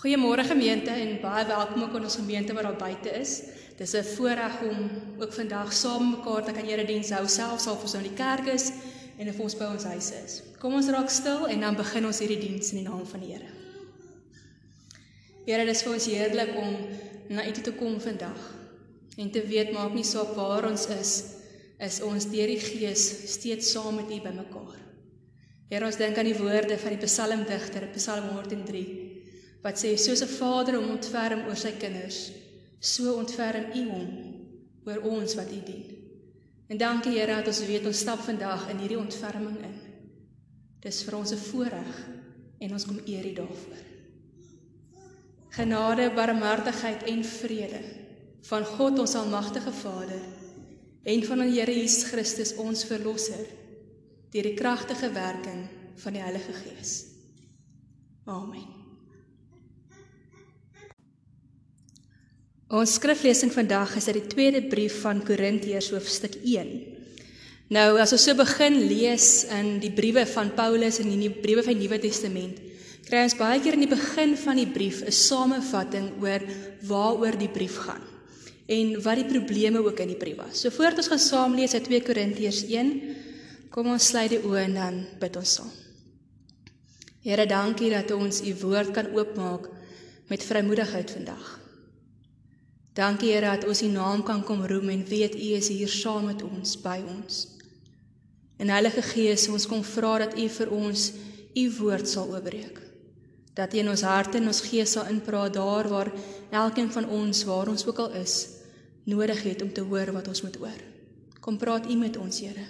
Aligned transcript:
Goeiemôre 0.00 0.46
gemeente 0.48 0.88
en 0.96 1.18
baie 1.20 1.42
welkom 1.44 1.82
ook 1.82 1.94
aan 1.98 2.06
ons 2.08 2.14
gemeente 2.16 2.54
wat 2.56 2.64
daar 2.64 2.76
buite 2.76 3.10
is. 3.18 3.32
Dis 3.76 3.92
'n 3.92 4.04
voorreg 4.16 4.62
om 4.62 4.78
ook 5.20 5.32
vandag 5.32 5.72
saam 5.72 6.10
mekaar 6.10 6.44
te 6.44 6.52
kan 6.52 6.64
erediens 6.64 7.10
hou 7.10 7.28
selfs 7.28 7.66
al 7.66 7.76
ons 7.76 7.92
nou 7.92 8.04
in 8.04 8.08
die 8.08 8.16
kerk 8.16 8.46
is 8.46 8.72
en 9.18 9.28
of 9.28 9.40
ons 9.40 9.56
by 9.56 9.64
ons 9.64 9.84
huis 9.84 10.10
is. 10.24 10.42
Kom 10.58 10.72
ons 10.74 10.88
raak 10.88 11.10
stil 11.10 11.46
en 11.48 11.60
dan 11.60 11.76
begin 11.76 12.06
ons 12.06 12.18
hierdie 12.18 12.38
diens 12.38 12.70
in 12.72 12.78
die 12.78 12.88
naam 12.88 13.06
van 13.06 13.20
die 13.20 13.32
Here. 13.32 13.50
Here, 15.46 15.64
dit 15.64 15.74
is 15.76 15.82
vir 15.82 15.92
ons 15.92 16.06
heerlik 16.06 16.56
om 16.56 16.76
na 17.28 17.48
U 17.48 17.52
te 17.52 17.72
kom 17.72 18.00
vandag 18.00 18.40
en 19.18 19.30
te 19.30 19.46
weet 19.46 19.72
maak 19.72 19.92
nie 19.92 20.04
saak 20.04 20.34
waar 20.34 20.64
ons 20.64 20.86
is, 20.86 21.24
is 21.78 22.00
ons 22.00 22.24
deur 22.24 22.46
die 22.46 22.60
Gees 22.60 23.32
steeds 23.32 23.70
saam 23.72 23.94
met 23.94 24.10
U 24.10 24.20
bymekaar. 24.20 24.80
Here, 25.68 25.84
ons 25.84 25.96
dink 25.96 26.16
aan 26.16 26.24
die 26.24 26.38
woorde 26.38 26.78
van 26.78 26.90
die 26.96 27.06
psalmdigter, 27.06 27.88
Psalm 27.92 28.28
103 28.28 28.99
wat 29.62 29.78
sê 29.78 29.96
soos 29.96 30.22
'n 30.22 30.34
vader 30.38 30.74
hom 30.76 30.90
ontferm 30.96 31.46
oor 31.48 31.56
sy 31.56 31.72
kinders, 31.72 32.32
so 32.80 33.16
ontferm 33.16 33.72
U 33.74 33.82
hom 33.90 34.08
oor 34.86 35.00
ons 35.04 35.34
wat 35.34 35.52
U 35.52 35.60
dien. 35.66 35.84
En 36.68 36.78
dankie 36.78 37.12
Here 37.12 37.34
dat 37.34 37.46
ons 37.46 37.66
weet 37.66 37.86
ons 37.86 37.98
stap 37.98 38.20
vandag 38.24 38.68
in 38.70 38.78
hierdie 38.78 38.98
ontferming 38.98 39.58
in. 39.58 39.76
Dis 40.80 41.02
vir 41.02 41.16
ons 41.18 41.32
'n 41.32 41.36
voorreg 41.36 42.08
en 42.60 42.72
ons 42.72 42.86
kom 42.86 43.00
eer 43.06 43.26
U 43.26 43.32
daarvoor. 43.32 43.82
Genade, 45.50 46.10
barmhartigheid 46.14 47.02
en 47.02 47.24
vrede 47.24 47.80
van 48.42 48.64
God 48.64 48.98
ons 48.98 49.14
almagtige 49.14 49.72
Vader 49.72 50.22
en 51.02 51.24
van 51.24 51.40
ons 51.40 51.54
Here 51.54 51.72
Jesus 51.72 52.04
Christus 52.04 52.56
ons 52.56 52.84
verlosser 52.84 53.46
deur 54.30 54.42
die 54.42 54.54
kragtige 54.54 55.12
werking 55.12 55.68
van 55.96 56.12
die 56.12 56.22
Heilige 56.22 56.52
Gees. 56.52 57.06
Amen. 58.24 58.79
Ons 62.70 62.92
skriflesing 63.00 63.50
vandag 63.50 63.96
is 63.98 64.04
uit 64.06 64.20
die 64.20 64.28
tweede 64.30 64.60
brief 64.70 65.00
van 65.02 65.18
Korintiërs 65.26 65.88
hoofstuk 65.90 66.36
1. 66.46 66.68
Nou 67.74 67.86
as 67.98 68.12
ons 68.14 68.26
so 68.28 68.36
begin 68.38 68.76
lees 68.86 69.42
in 69.56 69.80
die 69.82 69.90
briewe 69.90 70.22
van 70.30 70.52
Paulus 70.54 71.00
en 71.02 71.08
in 71.10 71.24
die 71.24 71.32
briewe 71.34 71.64
van 71.66 71.74
die 71.74 71.82
Nuwe 71.88 71.98
Testament, 71.98 72.60
kry 73.08 73.24
ons 73.26 73.34
baie 73.34 73.58
keer 73.58 73.74
in 73.74 73.82
die 73.82 73.90
begin 73.90 74.36
van 74.38 74.60
die 74.62 74.68
brief 74.70 75.02
'n 75.02 75.10
samevatting 75.10 76.12
oor 76.22 76.46
waaroor 76.86 77.38
die 77.38 77.50
brief 77.50 77.74
gaan 77.74 78.06
en 78.68 79.02
wat 79.02 79.18
die 79.18 79.26
probleme 79.26 79.82
ook 79.82 79.98
in 79.98 80.14
die 80.14 80.20
brief 80.22 80.36
was. 80.36 80.60
So 80.62 80.70
voordat 80.70 80.98
ons 80.98 81.08
gaan 81.08 81.18
saam 81.18 81.54
lees 81.58 81.74
uit 81.74 81.84
2 81.84 82.00
Korintiërs 82.06 82.62
1, 82.70 83.16
kom 83.70 83.90
ons 83.90 84.06
sluit 84.06 84.30
die 84.30 84.44
oë 84.46 84.62
en 84.70 84.74
dan 84.74 85.06
bid 85.18 85.36
ons 85.36 85.54
saam. 85.54 85.72
Here, 87.22 87.46
dankie 87.46 87.90
dat 87.90 88.10
ons 88.10 88.40
u 88.46 88.54
woord 88.62 88.94
kan 88.94 89.10
oopmaak 89.10 89.66
met 90.28 90.44
vrymoedigheid 90.44 91.10
vandag. 91.10 91.59
Dankie 92.94 93.30
Here 93.30 93.46
dat 93.46 93.68
ons 93.70 93.82
U 93.82 93.88
naam 93.88 94.22
kan 94.26 94.42
kom 94.42 94.64
roem 94.66 94.88
en 94.90 95.04
weet 95.06 95.34
U 95.38 95.50
is 95.54 95.68
hier 95.70 95.88
saam 95.88 96.26
met 96.26 96.42
ons 96.42 96.74
by 96.82 96.98
ons. 97.06 97.46
En 98.58 98.68
Heilige 98.68 99.02
Gees, 99.02 99.46
ons 99.48 99.66
kom 99.70 99.84
vra 99.86 100.16
dat 100.24 100.34
U 100.34 100.46
vir 100.56 100.72
ons 100.74 101.04
U 101.54 101.64
woord 101.78 102.08
sal 102.10 102.34
oopbreek. 102.34 102.80
Dat 103.54 103.74
U 103.74 103.78
in 103.78 103.92
ons 103.92 104.02
harte 104.02 104.40
en 104.40 104.50
ons 104.50 104.62
gees 104.66 104.96
sal 104.96 105.06
inpraat 105.12 105.54
daar 105.54 105.88
waar 105.88 106.10
elkeen 106.50 106.90
van 106.90 107.06
ons 107.06 107.44
waar 107.46 107.70
ons 107.70 107.86
ook 107.86 108.02
al 108.02 108.18
is, 108.18 108.34
nodig 109.06 109.42
het 109.46 109.62
om 109.62 109.70
te 109.72 109.86
hoor 109.86 110.10
wat 110.16 110.28
ons 110.28 110.42
moet 110.42 110.58
hoor. 110.58 110.82
Kom 111.40 111.58
praat 111.58 111.86
U 111.86 111.96
met 111.96 112.18
ons, 112.18 112.42
Here. 112.42 112.66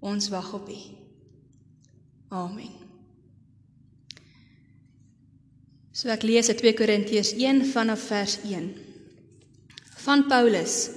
Ons 0.00 0.30
wag 0.32 0.48
op 0.56 0.68
U. 0.72 0.80
Amen. 2.32 2.72
So 5.92 6.08
ek 6.12 6.24
lees 6.24 6.48
uit 6.48 6.58
2 6.64 6.76
Korintiërs 6.76 7.36
1 7.36 7.64
vanaf 7.72 8.08
vers 8.08 8.40
1 8.48 8.85
van 10.06 10.26
Paulus, 10.30 10.90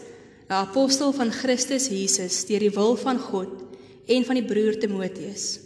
'n 0.50 0.54
apostel 0.54 1.12
van 1.14 1.32
Christus 1.32 1.88
Jesus 1.90 2.46
deur 2.46 2.60
die 2.60 2.74
wil 2.74 2.96
van 2.96 3.18
God 3.18 3.50
en 4.06 4.26
van 4.26 4.36
die 4.38 4.46
broer 4.46 4.78
Timoteus, 4.78 5.60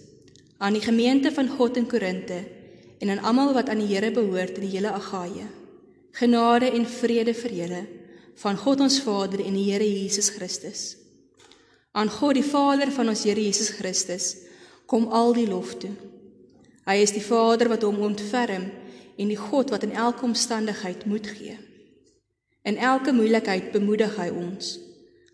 aan 0.57 0.73
die 0.73 0.81
gemeente 0.81 1.31
van 1.31 1.49
God 1.49 1.77
in 1.77 1.87
Korinte 1.87 2.39
en 2.99 3.09
aan 3.09 3.19
almal 3.19 3.53
wat 3.53 3.69
aan 3.69 3.83
die 3.83 3.91
Here 3.95 4.11
behoort 4.11 4.55
in 4.57 4.63
die 4.67 4.77
hele 4.77 4.91
Agaia. 4.91 5.47
Genade 6.11 6.71
en 6.71 6.85
vrede 6.85 7.33
vir 7.33 7.51
julle 7.51 7.83
van 8.35 8.57
God 8.57 8.79
ons 8.79 9.01
Vader 9.01 9.43
en 9.45 9.53
die 9.53 9.71
Here 9.71 9.83
Jesus 9.83 10.29
Christus. 10.29 10.95
Aan 11.91 12.09
God 12.09 12.33
die 12.33 12.47
Vader 12.47 12.91
van 12.91 13.09
ons 13.09 13.23
Here 13.23 13.43
Jesus 13.43 13.69
Christus 13.69 14.37
kom 14.85 15.07
al 15.07 15.33
die 15.33 15.47
lof 15.47 15.75
toe. 15.75 15.91
Hy 16.85 16.95
is 16.95 17.11
die 17.11 17.23
Vader 17.23 17.67
wat 17.67 17.83
hom 17.83 17.99
ontferm 17.99 18.71
en 19.17 19.27
die 19.27 19.39
God 19.39 19.69
wat 19.69 19.83
in 19.83 19.91
elke 19.91 20.23
omstandigheid 20.23 21.05
moed 21.05 21.27
gee. 21.27 21.72
In 22.63 22.77
elke 22.77 23.11
moeilikheid 23.11 23.71
bemoedig 23.71 24.15
hy 24.15 24.29
ons. 24.31 24.77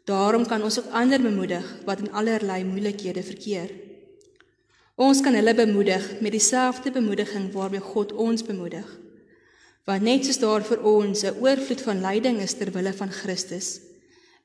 Daarom 0.09 0.47
kan 0.49 0.63
ons 0.65 0.79
ook 0.79 0.89
ander 0.97 1.21
bemoedig 1.21 1.65
wat 1.85 2.01
in 2.01 2.11
allerlei 2.11 2.63
moeilikhede 2.65 3.23
verkeer. 3.23 3.69
Ons 4.99 5.21
kan 5.21 5.37
hulle 5.37 5.53
bemoedig 5.55 6.07
met 6.19 6.33
dieselfde 6.33 6.91
bemoediging 6.91 7.51
waarmee 7.53 7.79
God 7.79 8.11
ons 8.11 8.43
bemoedig. 8.43 8.87
Want 9.85 10.03
net 10.03 10.25
soos 10.25 10.41
daar 10.41 10.65
vir 10.65 10.81
ons 10.83 11.23
'n 11.23 11.37
oorvloed 11.39 11.81
van 11.81 12.01
lyding 12.01 12.41
is 12.41 12.53
ter 12.53 12.71
wille 12.71 12.93
van 12.93 13.11
Christus, 13.11 13.79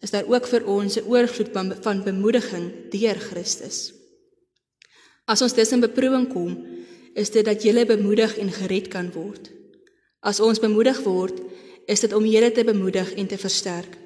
is 0.00 0.10
daar 0.10 0.28
ook 0.28 0.46
vir 0.46 0.66
ons 0.66 0.96
'n 0.96 1.08
oorvloed 1.08 1.50
van 1.82 2.04
bemoediging 2.04 2.90
deur 2.90 3.18
Christus. 3.18 3.92
As 5.24 5.42
ons 5.42 5.54
dus 5.54 5.72
in 5.72 5.80
beproewing 5.80 6.28
kom, 6.28 6.66
is 7.14 7.30
dit 7.30 7.44
dat 7.44 7.62
jy 7.62 7.86
bemoedig 7.86 8.36
en 8.38 8.52
gered 8.52 8.88
kan 8.88 9.12
word. 9.12 9.50
As 10.20 10.40
ons 10.40 10.60
bemoedig 10.60 11.02
word, 11.02 11.40
is 11.86 12.00
dit 12.00 12.12
om 12.12 12.26
julle 12.26 12.50
te 12.52 12.64
bemoedig 12.64 13.12
en 13.14 13.26
te 13.28 13.38
versterk, 13.38 13.96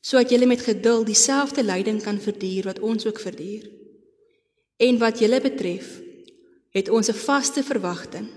sodat 0.00 0.32
julle 0.32 0.46
met 0.46 0.62
geduld 0.64 1.06
dieselfde 1.06 1.64
lyding 1.64 2.00
kan 2.02 2.20
verduur 2.20 2.70
wat 2.70 2.80
ons 2.80 3.06
ook 3.06 3.20
verduur. 3.20 3.66
En 4.78 4.98
wat 4.98 5.18
julle 5.18 5.40
betref, 5.42 5.98
het 6.72 6.88
ons 6.88 7.08
'n 7.08 7.20
vaste 7.26 7.62
verwagting. 7.62 8.28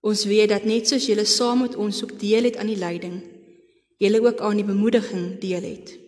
Ons 0.00 0.24
weet 0.24 0.48
dat 0.48 0.64
net 0.64 0.88
soos 0.88 1.06
julle 1.06 1.24
saam 1.24 1.60
met 1.60 1.76
ons 1.76 2.02
ook 2.02 2.20
deel 2.20 2.44
het 2.44 2.56
aan 2.56 2.66
die 2.66 2.78
lyding, 2.78 3.22
julle 3.98 4.20
ook 4.20 4.40
aan 4.40 4.56
die 4.56 4.64
bemoediging 4.64 5.38
deel 5.40 5.62
het. 5.62 5.98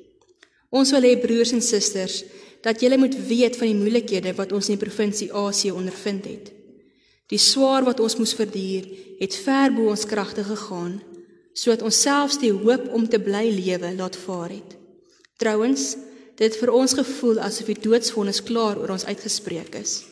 Ons 0.71 0.91
wil 0.91 1.03
hê 1.03 1.21
broers 1.21 1.53
en 1.53 1.63
susters 1.63 2.25
dat 2.61 2.81
julle 2.81 2.99
moet 2.99 3.27
weet 3.27 3.57
van 3.57 3.67
die 3.67 3.81
moeilikhede 3.83 4.35
wat 4.35 4.53
ons 4.53 4.69
in 4.69 4.79
die 4.79 4.85
provinsie 4.85 5.33
Asië 5.33 5.71
ondervind 5.73 6.25
het. 6.25 6.53
Die 7.27 7.39
swaar 7.39 7.85
wat 7.85 8.01
ons 8.01 8.17
moes 8.17 8.35
verduur, 8.35 8.85
het 9.19 9.35
ver 9.35 9.73
bo 9.73 9.89
ons 9.89 10.07
kragte 10.07 10.45
gegaan 10.45 11.03
sodat 11.57 11.85
ons 11.89 12.01
selfs 12.05 12.41
die 12.43 12.53
hoop 12.53 12.91
om 12.95 13.07
te 13.09 13.21
bly 13.23 13.47
lewe 13.49 13.95
laat 13.97 14.17
vaar 14.27 14.53
het. 14.53 14.77
Trouwens, 15.41 15.95
dit 16.37 16.59
vir 16.61 16.73
ons 16.73 16.95
gevoel 16.99 17.41
asof 17.45 17.71
die 17.73 17.81
doodsvonnis 17.89 18.43
klaar 18.45 18.77
oor 18.81 18.93
ons 18.93 19.07
uitgespreek 19.09 19.79
is. 19.81 20.03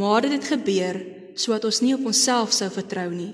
Maar 0.00 0.24
dit 0.24 0.38
het 0.38 0.48
gebeur 0.54 1.00
sodat 1.36 1.68
ons 1.68 1.80
nie 1.84 1.94
op 1.96 2.08
onsself 2.08 2.52
sou 2.52 2.68
vertrou 2.72 3.08
nie, 3.12 3.32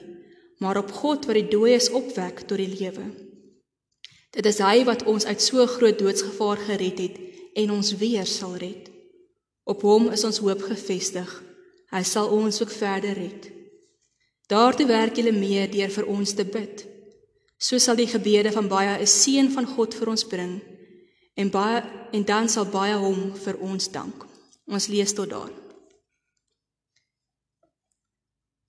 maar 0.62 0.78
op 0.78 0.90
God 0.94 1.26
wat 1.26 1.38
die 1.38 1.48
dooies 1.50 1.90
opwek 1.94 2.44
tot 2.46 2.58
die 2.58 2.70
lewe. 2.70 3.06
Dit 4.34 4.46
is 4.46 4.58
hy 4.62 4.82
wat 4.86 5.06
ons 5.10 5.26
uit 5.26 5.42
so 5.42 5.66
groot 5.66 5.98
doodsgevaar 5.98 6.62
gered 6.66 7.02
het 7.02 7.18
en 7.58 7.74
ons 7.74 7.94
weer 7.98 8.26
sal 8.26 8.56
red. 8.58 8.90
Op 9.68 9.82
hom 9.86 10.10
is 10.14 10.24
ons 10.26 10.40
hoop 10.42 10.62
gefestig. 10.66 11.30
Hy 11.94 12.02
sal 12.06 12.30
ons 12.34 12.62
ook 12.62 12.74
verder 12.74 13.16
red. 13.18 13.48
Daartoe 14.48 14.86
werk 14.88 15.16
julle 15.20 15.32
mee 15.32 15.68
deur 15.68 15.90
vir 15.92 16.06
ons 16.08 16.32
te 16.34 16.44
bid. 16.44 16.86
So 17.58 17.78
sal 17.78 17.98
die 17.98 18.08
gebede 18.08 18.52
van 18.54 18.68
baie 18.68 18.98
'n 18.98 19.06
seën 19.06 19.50
van 19.50 19.66
God 19.66 19.94
vir 19.94 20.08
ons 20.08 20.24
bring 20.24 20.60
en 21.34 21.50
baie 21.50 21.82
en 22.12 22.24
dan 22.24 22.48
sal 22.48 22.64
baie 22.64 22.94
hom 22.94 23.34
vir 23.34 23.56
ons 23.60 23.90
dank. 23.90 24.26
Ons 24.66 24.88
lees 24.88 25.12
tot 25.12 25.30
daar. 25.30 25.50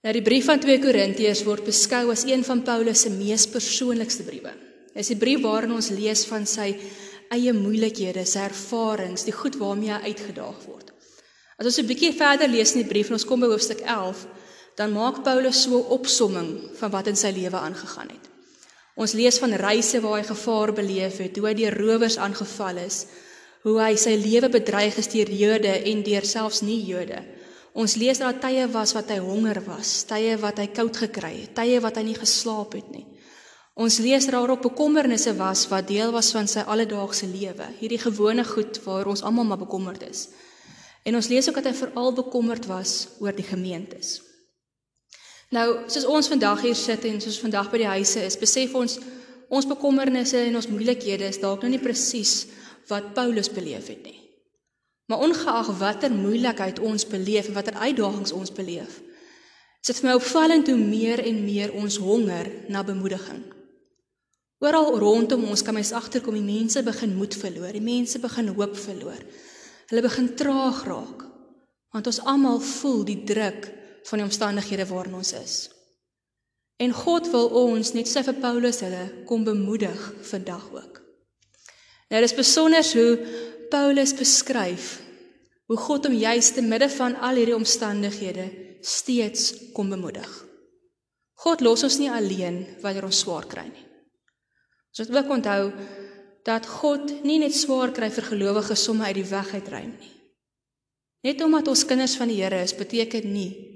Nou 0.04 0.14
die 0.14 0.24
brief 0.24 0.46
van 0.46 0.60
2 0.60 0.80
Korintiërs 0.80 1.44
word 1.44 1.66
beskou 1.66 2.12
as 2.12 2.24
een 2.24 2.44
van 2.44 2.64
Paulus 2.64 3.02
se 3.02 3.10
mees 3.10 3.48
persoonlikste 3.48 4.24
briewe. 4.24 4.54
Dit 4.94 5.04
is 5.04 5.12
'n 5.12 5.18
brief 5.18 5.42
waarin 5.42 5.72
ons 5.72 5.90
lees 5.90 6.26
van 6.26 6.46
sy 6.46 6.78
eie 7.30 7.54
moeilikhede, 7.54 8.26
sy 8.26 8.40
ervarings, 8.40 9.24
die 9.24 9.34
goed 9.34 9.56
waarmee 9.56 9.92
hy 9.92 10.02
uitgedaag 10.12 10.66
word. 10.66 10.92
As 11.58 11.66
ons 11.66 11.80
'n 11.80 11.88
bietjie 11.88 12.14
verder 12.14 12.48
lees 12.48 12.74
in 12.76 12.82
die 12.82 12.90
brief 12.90 13.08
en 13.08 13.14
ons 13.14 13.26
kom 13.26 13.40
by 13.40 13.48
hoofstuk 13.48 13.82
11, 13.82 14.28
dan 14.80 14.96
maak 14.96 15.24
Paulus 15.28 15.64
so 15.64 15.76
'n 15.78 15.92
opsomming 15.92 16.50
van 16.80 16.92
wat 16.92 17.08
in 17.08 17.16
sy 17.16 17.32
lewe 17.36 17.60
aangegaan 17.60 18.10
het. 18.16 18.26
Ons 18.96 19.12
lees 19.14 19.40
van 19.40 19.54
reise 19.54 20.02
waar 20.02 20.20
hy 20.20 20.26
gevaar 20.28 20.74
beleef 20.74 21.18
het, 21.18 21.38
hoe 21.38 21.48
hy 21.48 21.54
deur 21.54 21.78
rowers 21.78 22.18
aangeval 22.18 22.78
is, 22.78 23.06
hoe 23.64 23.80
hy 23.82 23.96
sy 23.96 24.16
lewe 24.16 24.50
bedreig 24.50 24.98
is 24.98 25.08
deur 25.08 25.32
Jode 25.32 25.74
en 25.92 26.04
deur 26.04 26.26
selfs 26.26 26.62
nie 26.62 26.86
Jode. 26.86 27.20
Ons 27.74 27.96
lees 27.96 28.18
dat 28.18 28.42
daar 28.42 28.42
tye 28.42 28.68
was 28.68 28.94
wat 28.94 29.10
hy 29.10 29.20
honger 29.20 29.62
was, 29.66 30.04
tye 30.04 30.38
wat 30.38 30.58
hy 30.58 30.68
koud 30.68 30.98
gekry 30.98 31.42
het, 31.42 31.56
tye 31.56 31.80
wat 31.80 31.96
hy 31.96 32.04
nie 32.04 32.16
geslaap 32.16 32.74
het 32.74 32.90
nie. 32.92 33.06
Ons 33.76 34.00
lees 34.00 34.26
dat 34.26 34.34
daar 34.34 34.50
ook 34.50 34.62
bekommernisse 34.62 35.36
was 35.38 35.68
wat 35.68 35.88
deel 35.88 36.12
was 36.12 36.32
van 36.32 36.48
sy 36.48 36.60
alledaagse 36.60 37.28
lewe, 37.28 37.68
hierdie 37.80 38.00
gewone 38.00 38.44
goed 38.44 38.80
waar 38.84 39.08
ons 39.08 39.24
almal 39.24 39.46
maar 39.46 39.58
bekommerd 39.58 40.04
is. 40.04 40.30
En 41.04 41.16
ons 41.16 41.28
lees 41.28 41.48
ook 41.48 41.56
dat 41.56 41.72
hy 41.72 41.74
veral 41.74 42.14
bekommerd 42.14 42.66
was 42.66 43.08
oor 43.20 43.32
die 43.32 43.48
gemeentes. 43.48 44.29
Nou, 45.50 45.66
soos 45.90 46.06
ons 46.06 46.30
vandag 46.30 46.62
hier 46.62 46.78
sit 46.78 47.06
en 47.10 47.18
soos 47.24 47.40
vandag 47.42 47.72
by 47.72 47.82
die 47.82 47.90
huise 47.90 48.22
is, 48.22 48.38
besef 48.38 48.76
ons 48.78 49.00
ons 49.50 49.66
bekommernisse 49.66 50.38
en 50.46 50.60
ons 50.60 50.68
moeilikhede 50.70 51.26
is 51.26 51.40
dalk 51.42 51.64
nou 51.66 51.72
nie 51.74 51.82
presies 51.82 52.44
wat 52.92 53.16
Paulus 53.16 53.50
beleef 53.50 53.88
het 53.90 54.04
nie. 54.06 54.20
Maar 55.10 55.24
ongeag 55.26 55.72
watter 55.80 56.14
moeilikheid 56.14 56.78
ons 56.86 57.08
beleef 57.10 57.50
en 57.50 57.56
watter 57.58 57.80
uitdagings 57.82 58.34
ons 58.38 58.54
beleef, 58.54 59.00
is 59.82 59.90
dit 59.90 60.02
vir 60.04 60.12
my 60.12 60.14
opvallend 60.20 60.70
hoe 60.70 60.78
meer 60.78 61.24
en 61.26 61.42
meer 61.48 61.74
ons 61.74 61.98
honger 61.98 62.52
na 62.70 62.84
bemoediging. 62.86 63.42
Oral 64.62 65.00
rondom 65.02 65.48
ons 65.50 65.66
kan 65.66 65.74
mens 65.74 65.96
agterkom 65.98 66.38
die 66.38 66.46
mense 66.46 66.84
begin 66.86 67.18
moed 67.18 67.34
verloor, 67.42 67.74
die 67.74 67.82
mense 67.82 68.22
begin 68.22 68.52
hoop 68.54 68.78
verloor. 68.78 69.26
Hulle 69.90 70.06
begin 70.06 70.30
traag 70.38 70.86
raak 70.86 71.26
want 71.90 72.06
ons 72.06 72.20
almal 72.30 72.60
voel 72.62 73.00
die 73.08 73.24
druk 73.26 73.66
van 74.10 74.22
die 74.22 74.28
omstandighede 74.28 74.88
waarin 74.90 75.20
ons 75.20 75.34
is. 75.38 75.58
En 76.80 76.96
God 76.96 77.28
wil 77.34 77.50
ons 77.60 77.92
net 77.94 78.08
so 78.08 78.24
vir 78.24 78.40
Paulus 78.40 78.82
hulle 78.86 79.04
kom 79.28 79.44
bemoedig 79.44 80.00
vandag 80.32 80.66
ook. 80.74 81.02
Nou 82.10 82.22
dis 82.24 82.36
besonder 82.38 82.86
hoe 82.96 83.12
Paulus 83.70 84.16
beskryf 84.18 84.98
hoe 85.70 85.78
God 85.78 86.08
hom 86.08 86.16
juis 86.18 86.48
te 86.56 86.64
midde 86.66 86.88
van 86.90 87.14
al 87.22 87.38
hierdie 87.38 87.58
omstandighede 87.58 88.48
steeds 88.82 89.52
kom 89.76 89.92
bemoedig. 89.94 90.30
God 91.46 91.62
los 91.62 91.84
ons 91.86 92.00
nie 92.02 92.10
alleen 92.10 92.64
wanneer 92.82 93.06
ons 93.06 93.20
swaar 93.22 93.46
kry 93.48 93.68
nie. 93.68 93.86
Ons 94.90 95.04
moet 95.04 95.20
ook 95.20 95.36
onthou 95.36 95.62
dat 96.48 96.66
God 96.66 97.12
nie 97.28 97.38
net 97.44 97.54
swaar 97.54 97.94
kry 97.94 98.10
vir 98.10 98.32
gelowiges 98.32 98.88
somme 98.88 99.06
uit 99.06 99.20
die 99.20 99.30
weg 99.30 99.54
uitruim 99.54 99.94
nie. 99.94 100.14
Net 101.28 101.44
omdat 101.46 101.68
ons 101.68 101.86
kinders 101.86 102.16
van 102.18 102.32
die 102.32 102.40
Here 102.40 102.64
is, 102.64 102.74
beteken 102.74 103.28
nie 103.30 103.69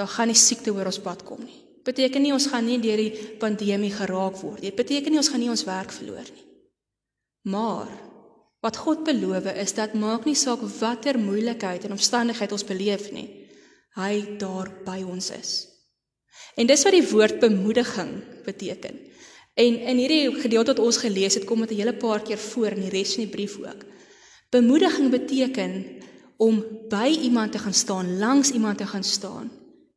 dan 0.00 0.08
gaan 0.08 0.32
die 0.32 0.38
siekte 0.38 0.72
oor 0.72 0.88
ons 0.88 1.00
pad 1.04 1.24
kom 1.28 1.42
nie. 1.44 1.58
Beteken 1.84 2.24
nie 2.24 2.32
ons 2.32 2.48
gaan 2.52 2.66
nie 2.68 2.78
deur 2.80 3.00
die 3.00 3.26
pandemie 3.40 3.92
geraak 3.92 4.38
word 4.40 4.64
nie. 4.64 4.72
Beteken 4.76 5.12
nie 5.12 5.20
ons 5.20 5.28
gaan 5.32 5.42
nie 5.42 5.52
ons 5.52 5.66
werk 5.68 5.92
verloor 5.92 6.24
nie. 6.28 6.46
Maar 7.52 7.88
wat 8.64 8.80
God 8.80 9.04
beloof 9.04 9.48
is 9.56 9.72
dat 9.76 9.96
maak 9.96 10.26
nie 10.28 10.36
saak 10.36 10.62
watter 10.80 11.18
moeilikheid 11.20 11.86
en 11.86 11.96
omstandigheid 11.96 12.52
ons 12.52 12.66
beleef 12.68 13.08
nie, 13.16 13.26
hy 13.96 14.12
daar 14.40 14.68
by 14.84 14.98
ons 15.04 15.30
is. 15.36 15.52
En 16.60 16.68
dis 16.68 16.84
wat 16.84 16.96
die 16.96 17.06
woord 17.08 17.40
bemoediging 17.40 18.12
beteken. 18.44 18.98
En 19.60 19.78
in 19.92 20.00
hierdie 20.00 20.34
gedeelte 20.40 20.74
wat 20.74 20.84
ons 20.84 21.00
gelees 21.00 21.36
het, 21.36 21.46
kom 21.48 21.64
dit 21.64 21.72
'n 21.72 21.80
hele 21.80 21.96
paar 21.96 22.22
keer 22.22 22.38
voor 22.38 22.76
in 22.76 22.84
die 22.84 22.92
res 22.92 23.14
van 23.14 23.24
die 23.24 23.32
brief 23.32 23.56
ook. 23.58 23.80
Bemoediging 24.50 25.10
beteken 25.10 25.72
om 26.36 26.64
by 26.88 27.08
iemand 27.22 27.52
te 27.52 27.58
gaan 27.58 27.74
staan, 27.74 28.18
langs 28.18 28.50
iemand 28.50 28.78
te 28.78 28.86
gaan 28.86 29.04
staan 29.04 29.50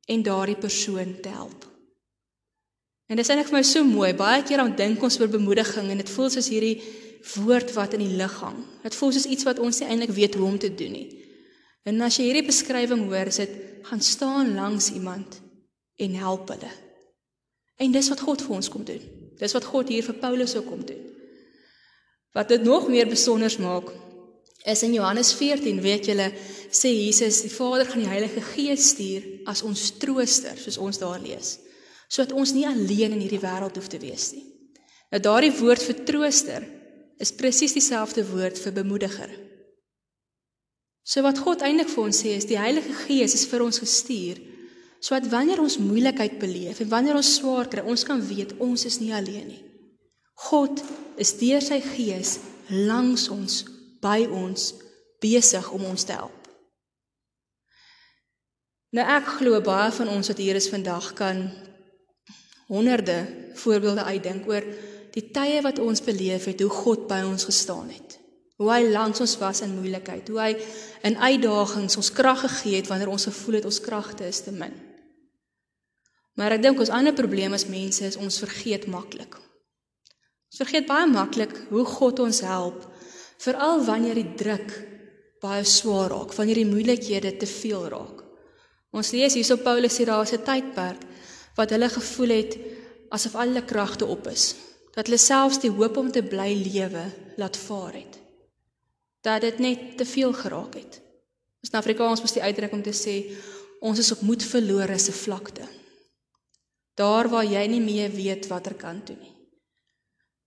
en 0.05 0.23
daardie 0.23 0.59
persoon 0.59 1.15
te 1.21 1.29
help. 1.29 1.69
En 3.07 3.19
dit 3.19 3.25
is 3.25 3.31
eintlik 3.31 3.51
vir 3.51 3.59
my 3.59 3.63
so 3.67 3.85
mooi. 3.85 4.11
Baie 4.17 4.43
keer 4.47 4.61
dan 4.63 4.75
dink 4.75 5.03
ons 5.03 5.19
oor 5.19 5.31
bemoediging 5.31 5.91
en 5.91 5.99
dit 6.01 6.11
voel 6.15 6.31
soos 6.33 6.49
hierdie 6.49 6.77
woord 7.35 7.73
wat 7.75 7.95
in 7.95 8.03
die 8.03 8.15
lug 8.19 8.33
hang. 8.41 8.57
Dit 8.83 8.95
voel 8.95 9.13
soos 9.15 9.27
iets 9.29 9.47
wat 9.47 9.59
ons 9.63 9.79
nie 9.79 9.89
eintlik 9.91 10.15
weet 10.15 10.35
hoe 10.39 10.47
om 10.47 10.59
te 10.59 10.71
doen 10.73 10.95
nie. 10.97 11.07
En 11.87 12.01
as 12.03 12.17
jy 12.17 12.29
hierdie 12.29 12.47
beskrywing 12.47 13.05
hoor, 13.09 13.31
is 13.31 13.41
dit 13.43 13.53
gaan 13.83 14.01
staan 14.01 14.53
langs 14.55 14.89
iemand 14.95 15.39
en 15.99 16.15
help 16.15 16.51
hulle. 16.55 16.71
En 17.83 17.91
dis 17.91 18.09
wat 18.09 18.23
God 18.23 18.43
vir 18.43 18.55
ons 18.55 18.71
kom 18.71 18.85
doen. 18.87 19.03
Dis 19.39 19.55
wat 19.55 19.67
God 19.67 19.91
hier 19.91 20.05
vir 20.05 20.19
Paulus 20.21 20.55
ook 20.55 20.69
kom 20.69 20.85
doen. 20.87 21.01
Wat 22.33 22.49
dit 22.49 22.63
nog 22.63 22.87
meer 22.89 23.09
besonder 23.09 23.51
maak, 23.61 23.91
is 24.65 24.83
in 24.83 24.93
Johannes 24.95 25.33
14, 25.35 25.81
weet 25.83 26.07
julle, 26.07 26.29
sê 26.71 26.89
Jesus, 26.93 27.41
die 27.43 27.51
Vader 27.51 27.85
gaan 27.89 28.03
die 28.05 28.09
Heilige 28.11 28.41
Gees 28.53 28.93
stuur 28.93 29.25
as 29.51 29.61
ons 29.67 29.89
trooster, 29.99 30.55
soos 30.57 30.79
ons 30.79 31.01
daar 31.01 31.19
lees, 31.21 31.57
sodat 32.07 32.31
ons 32.37 32.53
nie 32.55 32.65
alleen 32.67 33.17
in 33.17 33.23
hierdie 33.25 33.41
wêreld 33.43 33.75
hoef 33.77 33.89
te 33.91 33.99
wees 34.01 34.31
nie. 34.37 34.45
Nou 35.11 35.19
daardie 35.21 35.51
woord 35.59 35.83
vir 35.83 35.99
trooster 36.07 36.63
is 37.21 37.35
presies 37.35 37.75
dieselfde 37.75 38.23
woord 38.31 38.57
vir 38.57 38.73
bemoediger. 38.79 39.29
So 41.03 41.21
wat 41.25 41.41
God 41.43 41.61
eintlik 41.67 41.91
vir 41.91 42.05
ons 42.05 42.23
sê 42.23 42.37
is 42.39 42.47
die 42.47 42.57
Heilige 42.57 42.95
Gees 43.03 43.35
is 43.35 43.45
vir 43.51 43.65
ons 43.65 43.81
gestuur 43.83 44.39
sodat 45.03 45.27
wanneer 45.33 45.59
ons 45.59 45.81
moeilikheid 45.83 46.37
beleef 46.39 46.79
en 46.79 46.87
wanneer 46.87 47.17
ons 47.19 47.33
swaar 47.35 47.67
kry, 47.67 47.83
ons 47.83 48.05
kan 48.07 48.21
weet 48.23 48.55
ons 48.63 48.85
is 48.87 49.01
nie 49.01 49.11
alleen 49.11 49.49
nie. 49.51 49.59
God 50.47 50.79
is 51.19 51.35
deur 51.41 51.59
sy 51.61 51.81
Gees 51.83 52.37
langs 52.71 53.27
ons 53.27 53.65
by 54.03 54.25
ons 54.27 54.73
besig 55.23 55.69
om 55.71 55.85
ons 55.87 56.03
te 56.03 56.15
help. 56.15 56.39
Nou 58.93 59.05
ek 59.09 59.37
glo 59.39 59.57
baie 59.65 59.91
van 59.95 60.11
ons 60.13 60.29
wat 60.29 60.41
hier 60.41 60.59
is 60.59 60.69
vandag 60.69 61.13
kan 61.17 61.47
honderde 62.69 63.23
voorbeelde 63.57 64.05
uitdink 64.05 64.45
oor 64.49 64.65
die 65.13 65.25
tye 65.33 65.61
wat 65.65 65.79
ons 65.81 66.03
beleef 66.05 66.45
het 66.49 66.61
hoe 66.61 66.73
God 66.73 67.07
by 67.09 67.21
ons 67.25 67.45
gestaan 67.49 67.89
het. 67.89 68.19
Hoe 68.61 68.69
hy 68.69 68.83
langs 68.93 69.21
ons 69.23 69.33
was 69.41 69.63
in 69.65 69.73
moeilikheid, 69.75 70.29
hoe 70.29 70.39
hy 70.39 70.51
in 71.09 71.17
uitdagings 71.17 71.97
ons 71.97 72.11
krag 72.13 72.43
gegee 72.45 72.79
het 72.81 72.89
wanneer 72.89 73.11
ons 73.13 73.25
gevoel 73.29 73.59
het 73.59 73.67
ons 73.69 73.81
kragte 73.81 74.27
is 74.29 74.43
te 74.45 74.53
min. 74.53 74.73
Maar 76.37 76.57
ek 76.57 76.63
dink 76.65 76.81
ons 76.81 76.93
ander 76.93 77.13
probleem 77.17 77.53
as 77.53 77.67
mense 77.69 78.05
is 78.05 78.17
ons 78.17 78.39
vergeet 78.41 78.87
maklik. 78.89 79.37
Ons 80.53 80.61
vergeet 80.61 80.89
baie 80.89 81.09
maklik 81.09 81.53
hoe 81.69 81.85
God 81.85 82.21
ons 82.25 82.41
help 82.45 82.85
veral 83.43 83.83
wanneer 83.85 84.19
die 84.19 84.33
druk 84.39 84.71
baie 85.43 85.63
swaar 85.67 86.13
raak, 86.13 86.33
wanneer 86.37 86.61
die 86.61 86.69
moeilikhede 86.69 87.33
te 87.37 87.49
veel 87.49 87.89
raak. 87.91 88.21
Ons 88.95 89.11
lees 89.11 89.35
hierso 89.35 89.57
Paulus 89.59 89.97
sê 89.97 90.05
daar 90.05 90.21
was 90.23 90.33
'n 90.33 90.45
tydperk 90.45 91.01
wat 91.57 91.69
hulle 91.69 91.89
gevoel 91.89 92.29
het 92.29 92.57
asof 93.09 93.35
al 93.35 93.47
hulle 93.47 93.65
kragte 93.65 94.05
op 94.05 94.27
is, 94.27 94.55
dat 94.95 95.05
hulle 95.07 95.17
selfs 95.17 95.59
die 95.59 95.71
hoop 95.71 95.97
om 95.97 96.11
te 96.11 96.23
bly 96.23 96.53
lewe 96.53 97.05
laat 97.37 97.57
vaar 97.57 97.93
het. 97.93 98.19
Dat 99.21 99.41
dit 99.41 99.59
net 99.59 99.97
te 99.97 100.05
veel 100.05 100.33
geraak 100.33 100.73
het. 100.73 101.01
Ons 101.61 101.71
in 101.71 101.79
Afrikaans 101.79 102.21
moet 102.21 102.33
die 102.33 102.43
uitdrukking 102.43 102.83
om 102.83 102.91
te 102.91 102.97
sê 102.97 103.15
ons 103.79 103.99
is 103.99 104.11
op 104.11 104.21
moed 104.21 104.43
verlore 104.43 104.97
se 104.97 105.11
vlakte. 105.11 105.67
Daar 106.95 107.29
waar 107.29 107.45
jy 107.45 107.67
nie 107.67 107.81
meer 107.81 108.11
weet 108.11 108.47
watter 108.47 108.73
kant 108.73 109.05
toe 109.05 109.15
nie. 109.15 109.35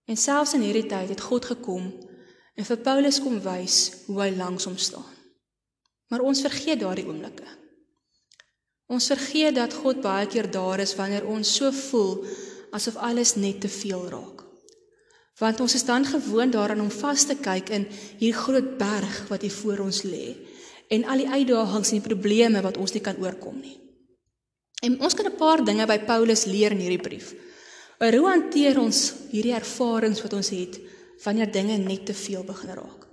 En 0.06 0.16
selfs 0.16 0.54
in 0.54 0.62
hierdie 0.62 0.86
tyd 0.86 1.08
het 1.08 1.20
God 1.20 1.44
gekom 1.44 1.92
en 2.56 2.64
vir 2.64 2.82
Paulus 2.82 3.20
kom 3.20 3.36
wys 3.44 3.78
hoe 4.06 4.20
hy 4.24 4.30
langs 4.36 4.64
hom 4.68 4.78
staan. 4.80 5.12
Maar 6.08 6.24
ons 6.24 6.40
vergeet 6.44 6.80
daardie 6.80 7.06
oomblikke. 7.06 7.46
Ons 8.86 9.08
vergeet 9.10 9.56
dat 9.56 9.74
God 9.74 10.00
baie 10.04 10.28
keer 10.30 10.48
daar 10.50 10.80
is 10.80 10.94
wanneer 10.98 11.26
ons 11.26 11.50
so 11.58 11.72
voel 11.74 12.22
asof 12.76 12.98
alles 13.02 13.34
net 13.36 13.60
te 13.64 13.70
veel 13.70 14.06
raak. 14.12 14.44
Want 15.40 15.60
ons 15.60 15.74
is 15.76 15.84
dan 15.84 16.06
gewoond 16.06 16.54
daaraan 16.54 16.84
om 16.86 16.92
vas 17.02 17.26
te 17.28 17.36
kyk 17.36 17.72
in 17.76 17.88
hier 18.20 18.36
groot 18.36 18.76
berg 18.78 19.18
wat 19.28 19.42
hier 19.44 19.52
voor 19.52 19.82
ons 19.88 20.04
lê 20.06 20.36
en 20.94 21.04
al 21.10 21.24
die 21.24 21.28
uitdagings 21.28 21.90
en 21.90 21.98
die 21.98 22.08
probleme 22.08 22.62
wat 22.62 22.78
ons 22.78 22.94
nie 22.94 23.02
kan 23.02 23.18
oorkom 23.18 23.58
nie. 23.58 23.74
En 24.86 25.00
ons 25.00 25.14
kan 25.14 25.26
'n 25.26 25.36
paar 25.36 25.64
dinge 25.64 25.86
by 25.86 25.98
Paulus 25.98 26.44
leer 26.44 26.70
in 26.70 26.80
hierdie 26.84 27.02
brief. 27.02 27.34
Oor 28.00 28.12
hoe 28.12 28.28
hanteer 28.28 28.78
ons 28.78 29.12
hierdie 29.30 29.54
ervarings 29.54 30.22
wat 30.22 30.32
ons 30.32 30.48
het 30.48 30.78
wanneer 31.24 31.50
dinge 31.52 31.76
net 31.76 32.06
te 32.06 32.14
veel 32.14 32.44
begin 32.44 32.74
raak. 32.74 33.06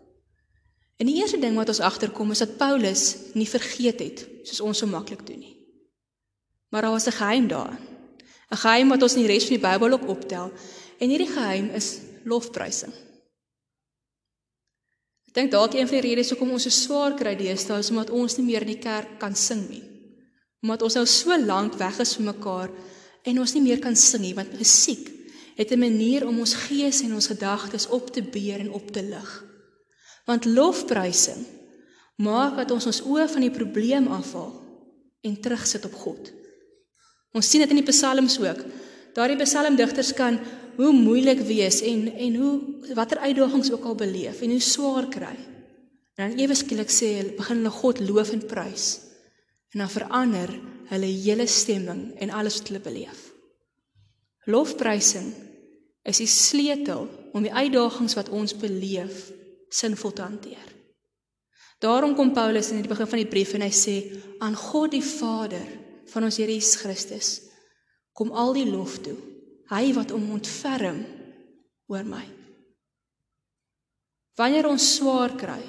En 0.98 1.10
die 1.10 1.16
eerste 1.20 1.40
ding 1.40 1.56
wat 1.58 1.68
ons 1.68 1.82
agterkom 1.84 2.32
is 2.32 2.44
dat 2.44 2.58
Paulus 2.58 3.04
nie 3.34 3.50
vergeet 3.50 4.00
het 4.00 4.26
soos 4.48 4.62
ons 4.62 4.84
so 4.84 4.88
maklik 4.88 5.26
doen 5.28 5.40
nie. 5.40 5.56
Maar 6.70 6.82
daar 6.82 6.96
was 6.96 7.08
'n 7.08 7.18
geheim 7.20 7.48
daar. 7.48 7.80
'n 8.52 8.58
Geheim 8.58 8.90
wat 8.90 9.02
ons 9.02 9.16
in 9.16 9.26
die 9.26 9.32
res 9.32 9.46
van 9.46 9.58
die 9.58 9.68
Bybel 9.68 9.92
ook 9.92 10.08
optel. 10.08 10.52
En 11.00 11.10
hierdie 11.10 11.28
geheim 11.28 11.70
is 11.70 12.00
lofprysing. 12.24 12.94
Ek 15.28 15.34
dink 15.34 15.52
dalk 15.52 15.74
een 15.74 15.88
van 15.88 16.02
die 16.02 16.10
redes 16.10 16.30
hoekom 16.30 16.52
ons 16.52 16.64
so 16.64 16.70
swaar 16.70 17.14
kry 17.14 17.36
deesdae 17.36 17.80
is 17.80 17.90
omdat 17.90 18.10
ons 18.10 18.38
nie 18.38 18.46
meer 18.46 18.62
in 18.62 18.68
die 18.68 18.80
kerk 18.80 19.20
kan 19.20 19.36
sing 19.36 19.70
nie. 19.70 19.84
Omdat 20.62 20.82
ons 20.82 20.94
nou 20.94 21.06
so 21.06 21.38
lank 21.38 21.74
weg 21.74 22.00
is 22.00 22.16
van 22.16 22.26
mekaar 22.26 22.70
en 23.24 23.40
ons 23.40 23.54
nie 23.54 23.62
meer 23.62 23.80
kan 23.80 23.96
sing 23.96 24.22
nie 24.22 24.34
want 24.34 24.52
ons 24.52 24.60
is 24.60 24.84
siek 24.84 25.13
het 25.56 25.72
'n 25.72 25.80
manier 25.80 26.28
om 26.28 26.40
ons 26.40 26.54
gees 26.54 27.02
en 27.02 27.14
ons 27.14 27.28
gedagtes 27.28 27.88
op 27.88 28.10
te 28.14 28.24
beer 28.24 28.60
en 28.60 28.72
op 28.72 28.92
te 28.92 29.04
lig. 29.04 29.44
Want 30.26 30.46
lofprysing 30.46 31.46
maak 32.16 32.56
dat 32.56 32.72
ons 32.72 32.86
ons 32.86 33.02
oë 33.02 33.30
van 33.30 33.42
die 33.42 33.52
probleem 33.52 34.08
afhaal 34.08 34.54
en 35.22 35.40
terugsit 35.40 35.86
op 35.86 35.94
God. 35.94 36.32
Ons 37.34 37.50
sien 37.50 37.62
dit 37.62 37.70
in 37.70 37.82
die 37.82 37.92
psalms 37.92 38.40
ook. 38.40 38.66
Daardie 39.14 39.38
psalmdigters 39.38 40.14
kan 40.14 40.40
hoe 40.76 40.92
moeilik 40.94 41.40
wees 41.40 41.82
en 41.82 42.08
en 42.14 42.36
hoe 42.36 42.54
watter 42.94 43.18
uitdagings 43.18 43.72
ook 43.72 43.84
al 43.84 43.96
beleef 43.96 44.42
en 44.42 44.50
hoe 44.50 44.60
swaar 44.60 45.08
kry. 45.08 45.36
En 46.16 46.30
dan 46.30 46.38
ewe 46.40 46.56
skielik 46.56 46.92
sê 46.94 47.16
hulle 47.18 47.38
begin 47.38 47.62
hulle 47.62 47.74
God 47.74 48.00
loof 48.00 48.34
en 48.36 48.46
prys. 48.46 48.88
En 49.74 49.82
dan 49.82 49.90
verander 49.90 50.50
hulle 50.92 51.10
hele 51.26 51.48
stemming 51.48 52.14
en 52.22 52.30
alles 52.30 52.60
wat 52.60 52.70
hulle 52.70 52.84
beleef. 52.86 53.22
Lofprysing 54.46 55.32
is 56.04 56.20
die 56.20 56.30
sleutel 56.30 57.08
om 57.34 57.46
die 57.46 57.54
uitdagings 57.54 58.16
wat 58.20 58.30
ons 58.30 58.56
beleef 58.60 59.30
sinvol 59.74 60.14
te 60.14 60.22
hanteer. 60.22 60.70
Daarom 61.84 62.16
kom 62.16 62.32
Paulus 62.36 62.72
in 62.72 62.84
die 62.84 62.92
begin 62.92 63.10
van 63.10 63.20
die 63.20 63.30
brief 63.30 63.56
en 63.56 63.66
hy 63.66 63.72
sê 63.76 63.96
aan 64.44 64.56
God 64.56 64.94
die 64.94 65.04
Vader 65.04 65.66
van 66.14 66.28
ons 66.28 66.38
Here 66.40 66.54
Jesus 66.54 66.80
Christus 66.80 67.32
kom 68.14 68.32
al 68.32 68.54
die 68.56 68.68
lof 68.70 69.00
toe. 69.04 69.18
Hy 69.74 69.90
wat 69.98 70.14
om 70.14 70.30
ontferm 70.36 71.02
oor 71.90 72.06
my. 72.08 72.24
Wanneer 74.38 74.68
ons 74.70 74.86
swaar 74.98 75.34
kry 75.38 75.62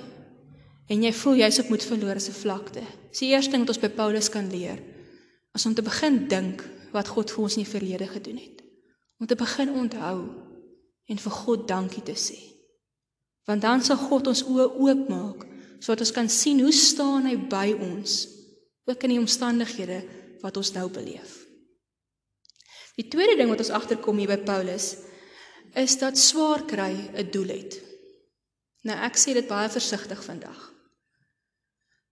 en 0.92 1.04
jy 1.04 1.12
voel 1.16 1.40
jy's 1.40 1.62
op 1.62 1.70
moet 1.72 1.84
verloor 1.88 2.20
se 2.20 2.34
vlakte, 2.36 2.82
is 3.10 3.22
die 3.24 3.30
eerste 3.32 3.54
ding 3.54 3.64
wat 3.64 3.72
ons 3.72 3.80
by 3.80 3.90
Paulus 3.96 4.28
kan 4.32 4.50
leer, 4.52 4.80
is 5.56 5.64
om 5.64 5.74
te 5.76 5.84
begin 5.84 6.26
dink 6.28 6.60
wat 6.92 7.08
God 7.10 7.32
vir 7.32 7.46
ons 7.46 7.56
in 7.56 7.64
die 7.64 7.70
verlede 7.70 8.08
gedoen 8.10 8.38
het. 8.42 8.53
Om 9.24 9.28
te 9.28 9.40
begin 9.40 9.70
onthou 9.72 10.18
en 11.08 11.18
vir 11.18 11.32
God 11.32 11.62
dankie 11.64 12.02
te 12.04 12.12
sê. 12.12 12.36
Want 13.48 13.64
dan 13.64 13.80
sal 13.80 13.96
God 13.96 14.28
ons 14.28 14.42
oë 14.44 14.66
oopmaak 14.84 15.46
sodat 15.78 16.02
ons 16.04 16.12
kan 16.12 16.28
sien 16.28 16.60
hoe 16.60 16.72
staan 16.76 17.30
hy 17.30 17.38
by 17.48 17.70
ons 17.72 18.18
ook 18.84 19.08
in 19.08 19.14
die 19.14 19.22
omstandighede 19.22 20.02
wat 20.44 20.60
ons 20.60 20.74
nou 20.76 20.84
beleef. 20.92 21.38
Die 23.00 23.08
tweede 23.08 23.38
ding 23.40 23.48
wat 23.48 23.64
ons 23.64 23.72
agterkom 23.72 24.20
hier 24.20 24.34
by 24.34 24.42
Paulus 24.44 24.92
is 25.72 25.96
dat 26.04 26.20
swaar 26.20 26.68
kry 26.68 26.92
'n 26.92 27.30
doel 27.32 27.56
het. 27.56 27.80
Nou 28.84 29.00
ek 29.08 29.16
sê 29.16 29.32
dit 29.32 29.48
baie 29.48 29.72
versigtig 29.72 30.20
vandag. 30.20 30.72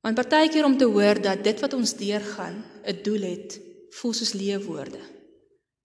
Want 0.00 0.16
partykeer 0.16 0.64
om 0.64 0.78
te 0.78 0.88
hoor 0.88 1.20
dat 1.20 1.44
dit 1.44 1.60
wat 1.60 1.76
ons 1.76 1.92
deurgaan 1.92 2.64
'n 2.88 3.02
doel 3.04 3.20
het, 3.36 3.60
voel 4.00 4.12
soos 4.12 4.32
leeuwoorde. 4.32 5.11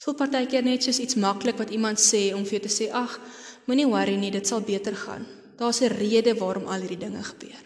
Voel 0.04 0.16
partykeer 0.16 0.64
net 0.64 0.84
soos 0.84 1.00
iets 1.00 1.18
maklik 1.18 1.58
wat 1.58 1.74
iemand 1.74 2.02
sê 2.02 2.30
om 2.36 2.46
vir 2.46 2.60
jou 2.60 2.64
te 2.68 2.74
sê, 2.74 2.92
"Ag, 2.92 3.20
moenie 3.66 3.88
worry 3.88 4.16
nie, 4.16 4.32
dit 4.32 4.48
sal 4.48 4.62
beter 4.62 4.96
gaan." 4.96 5.26
Daar's 5.58 5.82
'n 5.82 5.88
rede 5.90 6.36
waarom 6.36 6.68
al 6.68 6.82
hierdie 6.82 6.98
dinge 7.06 7.24
gebeur. 7.24 7.64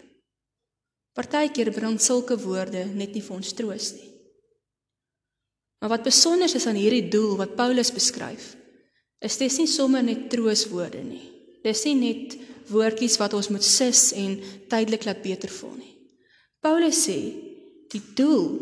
Partykeer 1.12 1.70
bring 1.72 2.00
sulke 2.00 2.38
woorde 2.38 2.84
net 2.84 3.12
nie 3.14 3.22
vir 3.22 3.36
ons 3.36 3.52
troos 3.52 3.92
nie. 3.92 4.10
Maar 5.80 5.90
wat 5.90 6.02
besonder 6.02 6.54
is 6.54 6.66
aan 6.66 6.78
hierdie 6.78 7.08
doel 7.08 7.36
wat 7.36 7.56
Paulus 7.56 7.92
beskryf, 7.92 8.56
is 9.20 9.36
dit 9.36 9.58
nie 9.58 9.66
sommer 9.66 10.02
net 10.02 10.30
trooswoorde 10.30 11.02
nie. 11.02 11.30
Dis 11.62 11.84
nie 11.84 11.94
net 11.94 12.36
woordjies 12.70 13.18
wat 13.20 13.34
ons 13.34 13.48
moet 13.48 13.64
sis 13.64 14.12
en 14.12 14.40
tydelik 14.68 15.04
laat 15.04 15.22
beter 15.22 15.50
voel 15.50 15.74
nie. 15.76 15.94
Paulus 16.62 17.02
sê 17.08 17.18
die 17.90 18.02
doel 18.14 18.60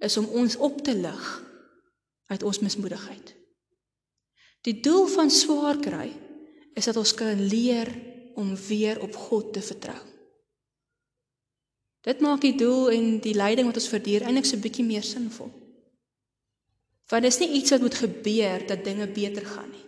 is 0.00 0.16
om 0.16 0.26
ons 0.26 0.56
op 0.56 0.82
te 0.84 0.94
lig 0.94 1.51
uit 2.32 2.42
ons 2.42 2.62
mismoedigheid. 2.64 3.34
Die 4.62 4.78
doel 4.80 5.06
van 5.10 5.30
swaar 5.30 5.78
kry 5.82 6.08
is 6.78 6.88
dat 6.88 6.96
ons 6.96 7.14
kan 7.18 7.36
leer 7.36 7.90
om 8.38 8.54
weer 8.68 9.00
op 9.02 9.16
God 9.28 9.52
te 9.52 9.62
vertrou. 9.62 9.98
Dit 12.02 12.22
maak 12.22 12.40
die 12.42 12.56
doel 12.58 12.90
en 12.90 13.18
die 13.22 13.34
lyding 13.36 13.68
wat 13.68 13.78
ons 13.78 13.90
verduur 13.90 14.24
eintlik 14.26 14.48
so 14.48 14.56
'n 14.56 14.64
bietjie 14.64 14.84
meer 14.84 15.06
sinvol. 15.06 15.50
Want 17.10 17.22
dit 17.22 17.32
is 17.32 17.38
nie 17.38 17.54
iets 17.60 17.70
wat 17.70 17.80
moet 17.80 17.94
gebeur 17.94 18.66
dat 18.66 18.84
dinge 18.84 19.06
beter 19.06 19.46
gaan 19.46 19.70
nie. 19.70 19.86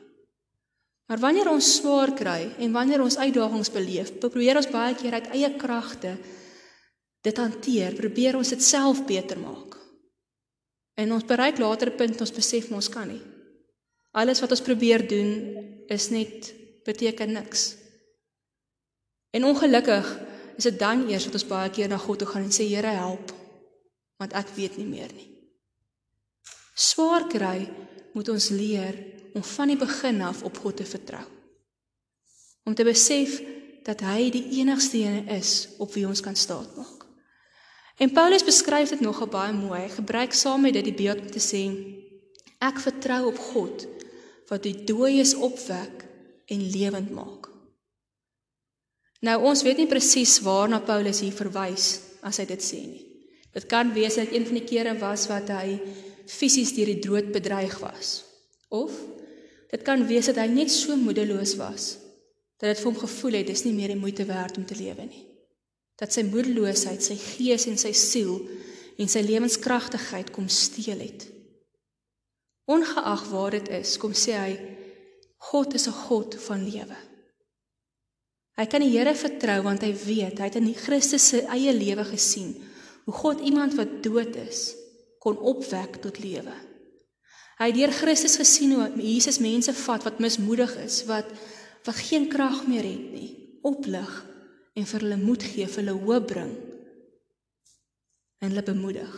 Maar 1.06 1.18
wanneer 1.18 1.50
ons 1.50 1.74
swaar 1.76 2.14
kry 2.14 2.54
en 2.58 2.72
wanneer 2.72 3.02
ons 3.02 3.16
uitdagings 3.16 3.70
beleef, 3.70 4.18
probeer 4.18 4.56
ons 4.56 4.70
baie 4.70 4.94
keer 4.94 5.12
uit 5.12 5.30
eie 5.36 5.50
kragte 5.56 6.16
dit 7.24 7.36
hanteer, 7.36 7.94
probeer 7.94 8.36
ons 8.36 8.48
dit 8.48 8.62
self 8.62 9.04
beter 9.06 9.38
maak. 9.38 9.74
En 10.94 11.12
ons 11.12 11.24
bereik 11.24 11.58
later 11.58 11.90
'n 11.90 11.96
punt 11.96 12.20
ons 12.20 12.32
besef 12.32 12.70
ons 12.70 12.88
kan 12.88 13.08
nie. 13.08 13.22
Alles 14.12 14.40
wat 14.40 14.50
ons 14.50 14.62
probeer 14.62 15.08
doen 15.08 15.30
is 15.86 16.10
net 16.10 16.54
beteken 16.84 17.32
niks. 17.32 17.76
En 19.30 19.44
ongelukkig 19.44 20.20
is 20.56 20.64
dit 20.64 20.78
dan 20.78 21.08
eers 21.08 21.24
dat 21.24 21.34
ons 21.34 21.46
baie 21.46 21.70
keer 21.70 21.88
na 21.88 21.98
God 21.98 22.18
toe 22.18 22.28
gaan 22.28 22.42
en 22.42 22.52
sê 22.52 22.68
Here 22.68 22.94
help 22.94 23.32
want 24.16 24.32
ek 24.32 24.48
weet 24.56 24.76
nie 24.76 24.86
meer 24.86 25.10
nie. 25.12 25.28
Swaar 26.74 27.26
kry 27.28 27.66
moet 28.14 28.28
ons 28.28 28.48
leer 28.54 28.94
om 29.34 29.42
van 29.42 29.68
die 29.68 29.78
begin 29.78 30.22
af 30.22 30.42
op 30.46 30.58
God 30.62 30.76
te 30.76 30.86
vertrou. 30.86 31.24
Om 32.64 32.74
te 32.74 32.86
besef 32.86 33.40
dat 33.84 34.00
hy 34.00 34.30
die 34.32 34.44
enigste 34.60 35.02
een 35.02 35.28
is 35.28 35.74
op 35.78 35.92
wie 35.92 36.06
ons 36.08 36.22
kan 36.24 36.36
staatmaak. 36.36 37.03
En 38.02 38.10
Paulus 38.12 38.44
beskryf 38.44 38.90
dit 38.90 39.00
nogal 39.00 39.30
baie 39.30 39.52
mooi. 39.54 39.84
Hy 39.84 39.90
gebruik 39.94 40.34
saam 40.34 40.66
met 40.66 40.74
dit 40.74 40.88
die 40.90 40.96
beeld 40.96 41.20
om 41.22 41.30
te 41.30 41.42
sê 41.42 41.64
ek 42.64 42.78
vertrou 42.80 43.26
op 43.28 43.38
God 43.52 43.84
wat 44.48 44.62
die 44.64 44.76
dooies 44.88 45.34
opwek 45.36 46.04
en 46.48 46.62
lewend 46.72 47.10
maak. 47.12 47.50
Nou 49.24 49.36
ons 49.48 49.62
weet 49.64 49.80
nie 49.80 49.88
presies 49.90 50.38
waarna 50.44 50.80
Paulus 50.84 51.20
hier 51.24 51.34
verwys 51.36 51.88
as 52.24 52.40
hy 52.40 52.46
dit 52.48 52.64
sê 52.64 52.80
nie. 52.84 53.04
Dit 53.54 53.68
kan 53.70 53.92
wees 53.94 54.16
dat 54.18 54.32
een 54.32 54.46
van 54.48 54.58
die 54.58 54.66
kere 54.66 54.94
was 55.00 55.26
wat 55.30 55.52
hy 55.52 55.78
fisies 56.30 56.72
deur 56.76 56.90
die 56.90 57.02
dood 57.04 57.30
bedreig 57.34 57.76
was. 57.82 58.24
Of 58.72 58.96
dit 59.70 59.84
kan 59.86 60.06
wees 60.08 60.30
dat 60.30 60.40
hy 60.40 60.48
net 60.50 60.72
so 60.72 60.96
moedeloos 60.96 61.54
was 61.60 61.94
dat 62.60 62.70
dit 62.70 62.80
vir 62.80 62.90
hom 62.90 62.98
gevoel 63.00 63.38
het 63.40 63.48
dis 63.50 63.64
nie 63.66 63.74
meer 63.76 63.92
die 63.92 64.00
moeite 64.00 64.24
werd 64.28 64.56
om 64.56 64.64
te 64.64 64.76
lewe 64.78 65.04
nie. 65.04 65.24
Dat 66.04 66.12
sy 66.12 66.26
moedeloosheid 66.28 67.00
sy 67.00 67.16
gees 67.16 67.64
en 67.70 67.78
sy 67.80 67.94
siel 67.96 68.37
en 69.00 69.08
sy 69.08 69.23
lewenskragtigheid 69.25 70.28
kom 70.34 70.50
steel 70.52 71.00
het. 71.00 71.25
Ongeag 72.68 73.25
waar 73.30 73.56
dit 73.56 73.70
is, 73.80 73.96
kom 74.00 74.12
sê 74.12 74.37
hy 74.37 74.52
God 75.49 75.75
is 75.75 75.88
'n 75.88 75.96
God 76.04 76.37
van 76.46 76.61
lewe. 76.64 76.99
Hy 78.56 78.66
kan 78.66 78.84
die 78.84 78.92
Here 78.92 79.14
vertrou 79.14 79.62
want 79.64 79.82
hy 79.82 79.92
weet 79.92 80.38
hy 80.38 80.44
het 80.44 80.61
in 80.61 80.75
Christus 80.75 81.28
se 81.28 81.40
eie 81.49 81.73
lewe 81.73 82.04
gesien 82.04 82.54
hoe 83.04 83.14
God 83.14 83.40
iemand 83.40 83.75
wat 83.75 84.02
dood 84.02 84.37
is 84.37 84.75
kon 85.18 85.38
opwek 85.38 86.00
tot 86.04 86.20
lewe. 86.20 86.54
Hy 87.58 87.66
het 87.70 87.75
deur 87.75 87.92
Christus 87.92 88.37
gesien 88.37 88.73
hoe 88.76 88.92
Jesus 89.00 89.38
mense 89.38 89.73
vat 89.73 90.04
wat 90.04 90.20
mismoedig 90.20 90.76
is, 90.84 91.04
wat 91.08 91.26
wat 91.84 91.96
geen 91.96 92.28
krag 92.28 92.66
meer 92.66 92.84
het 92.84 93.12
nie, 93.12 93.61
oplig 93.62 94.34
en 94.75 94.87
vir 94.90 95.04
hulle 95.04 95.21
moed 95.21 95.43
gee, 95.47 95.66
vir 95.71 95.83
hulle 95.83 95.99
hoop 96.04 96.31
bring 96.33 96.54
en 98.40 98.50
hulle 98.50 98.64
bemoedig. 98.66 99.12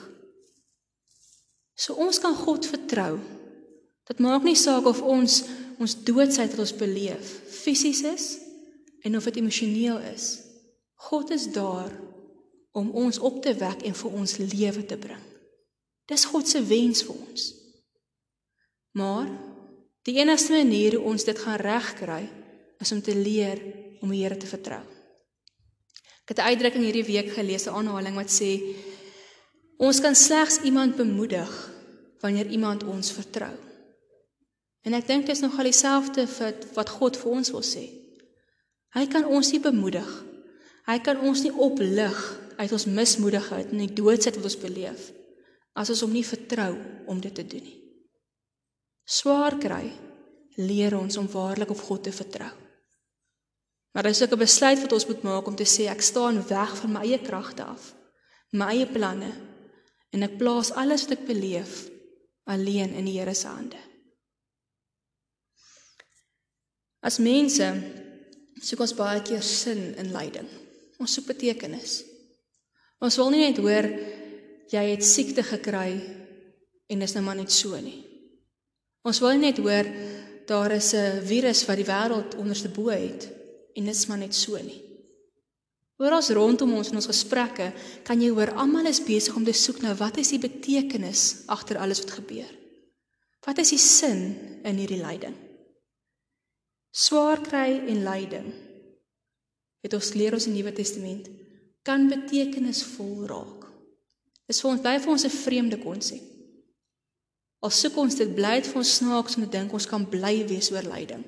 So 1.76 1.96
ons 2.00 2.20
kan 2.22 2.34
God 2.36 2.68
vertrou. 2.70 3.18
Dit 4.06 4.20
maak 4.22 4.44
nie 4.46 4.56
saak 4.56 4.86
of 4.88 5.02
ons 5.02 5.44
ons 5.76 5.92
doodsheid 6.08 6.54
wat 6.54 6.62
ons 6.62 6.78
beleef 6.78 7.32
fisies 7.52 7.98
is 8.08 8.26
en 9.04 9.18
of 9.18 9.26
dit 9.28 9.42
emosioneel 9.42 9.98
is. 10.14 10.38
God 11.10 11.34
is 11.36 11.50
daar 11.52 11.90
om 12.72 12.88
ons 12.96 13.18
op 13.18 13.42
te 13.44 13.52
wek 13.60 13.84
en 13.84 13.96
vir 13.98 14.16
ons 14.20 14.38
lewe 14.40 14.86
te 14.88 14.96
bring. 14.96 15.20
Dis 16.08 16.24
God 16.30 16.48
se 16.48 16.62
wens 16.64 17.04
vir 17.04 17.18
ons. 17.18 17.46
Maar 18.96 19.28
die 20.08 20.16
enigste 20.22 20.54
manier 20.56 20.96
hoe 20.96 21.12
ons 21.12 21.28
dit 21.28 21.38
gaan 21.44 21.60
regkry 21.60 22.22
is 22.80 22.92
om 22.92 23.02
te 23.04 23.16
leer 23.16 23.60
om 24.00 24.12
die 24.12 24.22
Here 24.22 24.36
te 24.40 24.48
vertrou. 24.48 24.80
Ek 26.26 26.34
het 26.34 26.42
'n 26.42 26.48
uitdrukking 26.50 26.82
hierdie 26.82 27.06
week 27.06 27.30
gelees, 27.30 27.66
'n 27.66 27.78
aanhaling 27.78 28.16
wat 28.18 28.30
sê 28.30 28.74
ons 29.78 30.00
kan 30.00 30.14
slegs 30.14 30.58
iemand 30.66 30.96
bemoedig 30.96 31.70
wanneer 32.20 32.46
iemand 32.46 32.82
ons 32.84 33.12
vertrou. 33.12 33.54
En 34.82 34.92
ek 34.92 35.06
dink 35.06 35.26
dit 35.26 35.34
is 35.36 35.40
nogal 35.40 35.64
dieselfde 35.64 36.26
wat 36.74 36.88
God 36.88 37.16
vir 37.16 37.30
ons 37.30 37.50
wil 37.50 37.62
sê. 37.62 37.90
Hy 38.90 39.06
kan 39.06 39.24
ons 39.24 39.52
nie 39.52 39.60
bemoedig. 39.60 40.24
Hy 40.86 40.98
kan 40.98 41.20
ons 41.20 41.42
nie 41.42 41.52
oplig 41.52 42.18
uit 42.56 42.72
ons 42.72 42.86
mismoedigheid 42.86 43.70
en 43.70 43.78
die 43.78 43.92
doodsheid 43.92 44.36
wat 44.36 44.44
ons 44.44 44.58
beleef 44.62 45.12
as 45.76 45.90
ons 45.92 46.00
hom 46.00 46.12
nie 46.12 46.24
vertrou 46.24 46.72
om 47.06 47.20
dit 47.20 47.34
te 47.34 47.44
doen 47.46 47.62
nie. 47.62 47.80
Swaar 49.04 49.58
kry 49.58 49.92
leer 50.56 50.96
ons 50.96 51.16
om 51.20 51.28
waarlik 51.30 51.70
op 51.70 51.82
God 51.84 52.02
te 52.02 52.12
vertrou. 52.12 52.65
Maar 53.96 54.04
dis 54.04 54.22
ook 54.22 54.32
'n 54.32 54.38
besluit 54.38 54.80
wat 54.80 54.92
ons 54.92 55.06
moet 55.06 55.22
maak 55.22 55.46
om 55.46 55.56
te 55.56 55.64
sê 55.64 55.88
ek 55.88 56.00
staan 56.00 56.46
weg 56.46 56.76
van 56.76 56.92
my 56.92 57.00
eie 57.00 57.20
kragte 57.20 57.64
af, 57.64 57.94
my 58.50 58.66
eie 58.66 58.86
planne 58.86 59.32
en 60.10 60.22
ek 60.22 60.36
plaas 60.36 60.72
alles 60.72 61.02
wat 61.02 61.18
ek 61.18 61.26
beleef 61.26 61.88
alleen 62.44 62.92
in 62.92 63.04
die 63.04 63.18
Here 63.18 63.34
se 63.34 63.46
hande. 63.46 63.80
As 67.00 67.18
mense 67.18 67.74
soek 68.60 68.80
ons 68.80 68.94
baie 68.94 69.22
keer 69.22 69.42
sin 69.42 69.94
in 69.96 70.12
lyding. 70.12 70.48
Ons 70.98 71.14
soek 71.14 71.26
betekenis. 71.26 72.04
Ons 73.00 73.16
wil 73.16 73.30
nie 73.30 73.48
net 73.48 73.56
hoor 73.56 73.88
jy 74.68 74.84
het 74.90 75.04
siekte 75.04 75.42
gekry 75.42 76.00
en 76.86 76.98
dis 76.98 77.14
nou 77.14 77.24
maar 77.24 77.36
net 77.36 77.52
so 77.52 77.80
nie. 77.80 78.04
Ons 79.02 79.20
wil 79.20 79.38
net 79.38 79.56
hoor 79.56 79.86
daar 80.46 80.70
is 80.70 80.94
'n 80.94 81.24
virus 81.24 81.64
wat 81.64 81.76
die 81.76 81.90
wêreld 81.92 82.36
onderste 82.36 82.68
bo 82.68 82.88
het 82.88 83.36
en 83.76 83.84
dit 83.84 83.94
is 83.94 84.06
maar 84.08 84.18
net 84.18 84.34
so 84.34 84.56
nie. 84.56 84.82
Oral 85.96 86.24
rondom 86.36 86.74
ons 86.76 86.90
in 86.92 87.00
ons 87.00 87.08
gesprekke 87.08 87.70
kan 88.04 88.20
jy 88.20 88.28
hoor 88.34 88.52
almal 88.56 88.88
is 88.90 89.00
besig 89.00 89.36
om 89.36 89.44
te 89.44 89.54
soek 89.56 89.80
na 89.84 89.94
wat 89.96 90.18
is 90.20 90.34
die 90.34 90.42
betekenis 90.42 91.46
agter 91.48 91.80
alles 91.80 92.02
wat 92.04 92.18
gebeur. 92.18 92.52
Wat 93.46 93.58
is 93.62 93.72
die 93.72 93.80
sin 93.80 94.22
in 94.66 94.76
hierdie 94.76 95.00
lyding? 95.00 95.36
swaar 96.96 97.42
kry 97.44 97.76
en 97.90 98.04
lyding 98.06 98.46
het 99.84 99.94
ons 99.94 100.14
leer 100.16 100.34
ons 100.34 100.46
in 100.48 100.54
die 100.56 100.62
Nuwe 100.62 100.72
Testament 100.74 101.28
kan 101.86 102.08
betekenisvol 102.10 103.26
raak. 103.30 103.66
Dis 104.48 104.62
vir 104.62 104.70
ons 104.72 104.82
baie 104.82 105.02
vir 105.02 105.12
ons 105.12 105.26
'n 105.26 105.34
vreemde 105.44 105.78
konsep. 105.78 106.22
Al 107.62 107.70
soek 107.70 107.96
ons 107.96 108.14
dit 108.14 108.34
bly 108.34 108.54
dit 108.60 108.70
vir 108.70 108.80
ons 108.82 108.96
snaaks 108.98 109.36
om 109.36 109.44
te 109.44 109.50
dink 109.50 109.72
ons 109.72 109.86
kan 109.86 110.08
bly 110.08 110.46
wees 110.48 110.72
oor 110.72 110.82
lyding. 110.82 111.24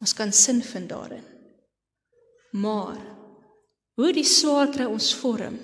Ons 0.00 0.12
kan 0.12 0.32
sin 0.32 0.62
vind 0.62 0.88
daarin. 0.88 1.24
Maar 2.56 3.00
hoe 3.96 4.12
die 4.16 4.26
swaar 4.28 4.70
kry 4.72 4.86
ons 4.88 5.10
vorm 5.18 5.56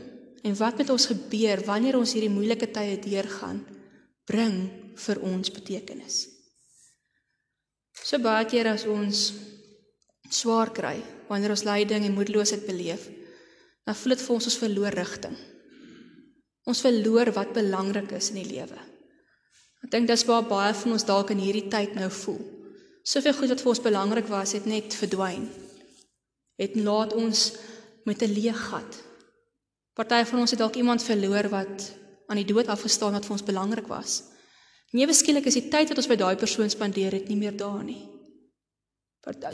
en 0.43 0.59
wat 0.59 0.81
met 0.81 0.91
ons 0.93 1.07
gebeur 1.09 1.63
wanneer 1.65 1.97
ons 1.97 2.13
hierdie 2.17 2.33
moeilike 2.33 2.69
tye 2.75 2.99
deurgaan, 3.01 3.63
bring 4.29 4.57
vir 5.05 5.21
ons 5.25 5.53
betekenis. 5.55 6.25
So 8.03 8.19
baie 8.23 8.45
keer 8.51 8.73
as 8.73 8.85
ons 8.91 9.31
swaar 10.33 10.73
kry, 10.75 10.97
wanneer 11.29 11.55
ons 11.55 11.65
lyding 11.69 12.07
en 12.07 12.17
moedeloosheid 12.17 12.65
beleef, 12.67 13.07
dan 13.87 13.97
voel 13.99 14.15
dit 14.15 14.25
vir 14.25 14.35
ons 14.35 14.49
ons 14.51 14.61
verloor 14.63 14.97
rigting. 14.97 15.37
Ons 16.69 16.83
verloor 16.85 17.33
wat 17.37 17.55
belangrik 17.55 18.13
is 18.19 18.31
in 18.33 18.41
die 18.43 18.49
lewe. 18.53 18.79
Ek 19.83 19.91
dink 19.95 20.11
dis 20.11 20.27
waar 20.29 20.45
baie 20.47 20.75
van 20.79 20.95
ons 20.95 21.07
dalk 21.07 21.33
in 21.35 21.43
hierdie 21.43 21.69
tyd 21.71 21.97
nou 21.99 22.09
voel. 22.23 22.43
Soveel 23.03 23.35
goed 23.39 23.55
wat 23.55 23.63
vir 23.65 23.73
ons 23.73 23.83
belangrik 23.83 24.29
was, 24.31 24.55
het 24.55 24.69
net 24.71 24.95
verdwyn. 24.95 25.49
Het 26.63 26.77
laat 26.79 27.15
ons 27.19 27.53
met 28.05 28.23
'n 28.23 28.33
leeg 28.33 28.61
gat. 28.69 29.03
Party 29.95 30.25
van 30.25 30.39
ons 30.39 30.51
het 30.51 30.59
dalk 30.59 30.77
iemand 30.77 31.03
verloor 31.03 31.49
wat 31.49 31.93
aan 32.27 32.41
die 32.41 32.49
dood 32.49 32.67
afgestaan 32.67 33.13
wat 33.13 33.27
vir 33.27 33.33
ons 33.37 33.45
belangrik 33.45 33.87
was. 33.87 34.23
Newe 34.93 35.13
skielik 35.13 35.47
is 35.49 35.59
die 35.59 35.69
tyd 35.69 35.89
wat 35.89 35.99
ons 36.01 36.09
by 36.09 36.17
daai 36.17 36.37
persoon 36.37 36.71
spandeer 36.71 37.13
het 37.13 37.29
nie 37.29 37.37
meer 37.37 37.57
daar 37.57 37.85
nie. 37.85 38.09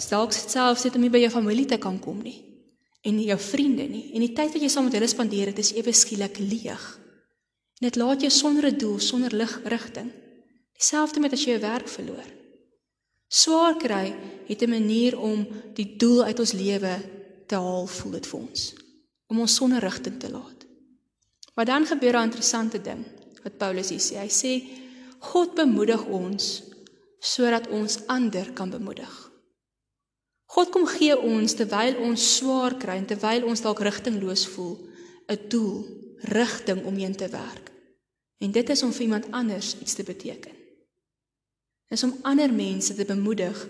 Dalk 0.09 0.33
selfs 0.33 0.81
sit 0.81 0.95
om 0.95 1.01
nie 1.01 1.13
by 1.13 1.19
jou 1.19 1.31
familie 1.31 1.67
te 1.67 1.79
kan 1.79 1.99
kom 1.99 2.23
nie 2.23 2.45
en 3.07 3.15
nie 3.15 3.29
jou 3.31 3.39
vriende 3.39 3.87
nie. 3.89 4.11
En 4.15 4.21
die 4.21 4.33
tyd 4.35 4.53
wat 4.53 4.63
jy 4.63 4.69
saam 4.69 4.89
met 4.89 4.97
hulle 4.99 5.09
spandeer 5.09 5.53
het, 5.53 5.59
is 5.59 5.73
ewe 5.77 5.93
skielik 5.95 6.41
leeg. 6.43 6.87
En 7.79 7.87
dit 7.87 7.97
laat 7.97 8.21
jou 8.21 8.31
sonder 8.31 8.67
'n 8.67 8.79
doel, 8.79 8.99
sonder 8.99 9.35
lig 9.35 9.61
rigting. 9.65 10.11
Dieselfde 10.75 11.21
met 11.21 11.33
as 11.33 11.45
jy 11.45 11.55
'n 11.55 11.61
werk 11.61 11.89
verloor. 11.89 12.38
Swaar 13.29 13.77
kry 13.77 14.15
het 14.49 14.63
'n 14.63 14.71
manier 14.71 15.19
om 15.19 15.47
die 15.75 15.97
doel 15.97 16.25
uit 16.25 16.39
ons 16.39 16.53
lewe 16.53 16.95
te 17.47 17.55
haal, 17.55 17.87
voel 17.87 18.13
dit 18.13 18.27
vir 18.27 18.41
ons, 18.41 18.75
om 19.27 19.41
ons 19.41 19.55
sonder 19.55 19.81
rigting 19.81 20.21
te 20.21 20.31
laat. 20.31 20.67
Maar 21.55 21.65
dan 21.65 21.87
gebeur 21.87 22.17
'n 22.17 22.29
interessante 22.31 22.81
ding 22.81 23.05
wat 23.43 23.57
Paulus 23.59 23.89
hier 23.89 24.01
sê. 24.01 24.15
Hy 24.19 24.29
sê 24.29 24.53
God 25.19 25.55
bemoedig 25.55 26.05
ons 26.05 26.63
sodat 27.21 27.69
ons 27.69 28.07
ander 28.07 28.53
kan 28.53 28.71
bemoedig. 28.71 29.31
God 30.45 30.71
kom 30.71 30.87
gee 30.87 31.19
ons 31.19 31.55
terwyl 31.55 31.97
ons 31.97 32.37
swaar 32.37 32.77
kry 32.79 32.97
en 32.97 33.07
terwyl 33.07 33.45
ons 33.45 33.61
dalk 33.61 33.83
rigtingloos 33.85 34.47
voel, 34.47 34.79
'n 35.29 35.49
doel, 35.49 35.85
rigting 36.21 36.85
om 36.85 36.97
heen 36.97 37.17
te 37.17 37.29
werk. 37.29 37.73
En 38.39 38.51
dit 38.53 38.69
is 38.69 38.83
om 38.83 38.93
vir 38.93 39.03
iemand 39.03 39.31
anders 39.31 39.77
iets 39.81 39.95
te 39.95 40.03
beteken. 40.03 40.58
Dis 41.89 42.05
om 42.05 42.17
ander 42.29 42.53
mense 42.53 42.95
te 42.95 43.07
bemoedig 43.09 43.61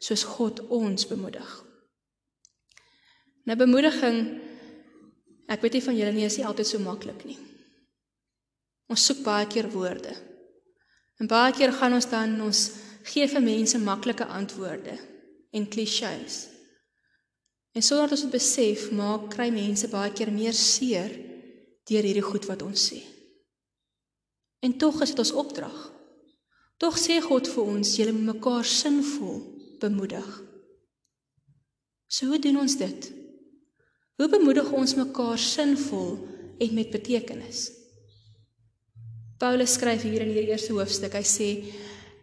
soos 0.00 0.24
God 0.36 0.62
ons 0.72 1.08
bemoedig. 1.08 1.48
Nou 3.46 3.56
bemoediging 3.58 4.20
ek 5.46 5.62
weet 5.62 5.76
nie 5.76 5.84
van 5.84 5.98
julle 5.98 6.14
nie, 6.16 6.24
is 6.26 6.38
nie 6.40 6.46
altyd 6.48 6.70
so 6.72 6.82
maklik 6.82 7.22
nie. 7.28 7.38
Ons 8.90 9.04
soek 9.06 9.22
baie 9.26 9.46
keer 9.50 9.68
woorde. 9.70 10.14
En 11.22 11.30
baie 11.30 11.52
keer 11.54 11.72
gaan 11.74 11.94
ons 11.96 12.08
dan 12.10 12.34
ons 12.42 12.62
gee 13.06 13.26
vir 13.30 13.44
mense 13.44 13.78
maklike 13.78 14.26
antwoorde 14.26 14.96
en 15.54 15.68
klisjées. 15.70 16.46
En 17.76 17.84
sonder 17.84 18.08
dat 18.08 18.16
ons 18.16 18.24
dit 18.26 18.34
besef, 18.34 18.88
maak 18.96 19.28
kry 19.34 19.50
mense 19.52 19.88
baie 19.92 20.12
keer 20.16 20.32
meer 20.32 20.56
seer 20.56 21.12
deur 21.86 22.08
hierdie 22.08 22.24
goed 22.24 22.48
wat 22.50 22.64
ons 22.66 22.88
sê. 22.90 23.02
En 24.64 24.74
tog 24.80 24.98
is 25.04 25.12
dit 25.12 25.22
ons 25.22 25.36
opdrag. 25.44 25.76
Tog 26.76 26.98
sê 27.00 27.20
God 27.24 27.48
vir 27.48 27.62
ons, 27.64 27.94
julle 27.96 28.12
moet 28.12 28.34
mekaar 28.34 28.66
sinvol 28.68 29.40
bemoedig. 29.80 30.26
So 32.08 32.28
hoe 32.30 32.40
doen 32.40 32.60
ons 32.60 32.76
dit? 32.76 33.08
Hoe 34.16 34.28
bemoedig 34.32 34.68
ons 34.72 34.94
mekaar 34.96 35.40
sinvol 35.40 36.14
en 36.60 36.74
met 36.76 36.92
betekenis? 36.92 37.70
Paulus 39.40 39.74
skryf 39.76 40.06
hier 40.06 40.22
in 40.24 40.32
hierdie 40.32 40.52
eerste 40.52 40.72
hoofstuk. 40.72 41.12
Hy 41.12 41.24
sê 41.24 41.48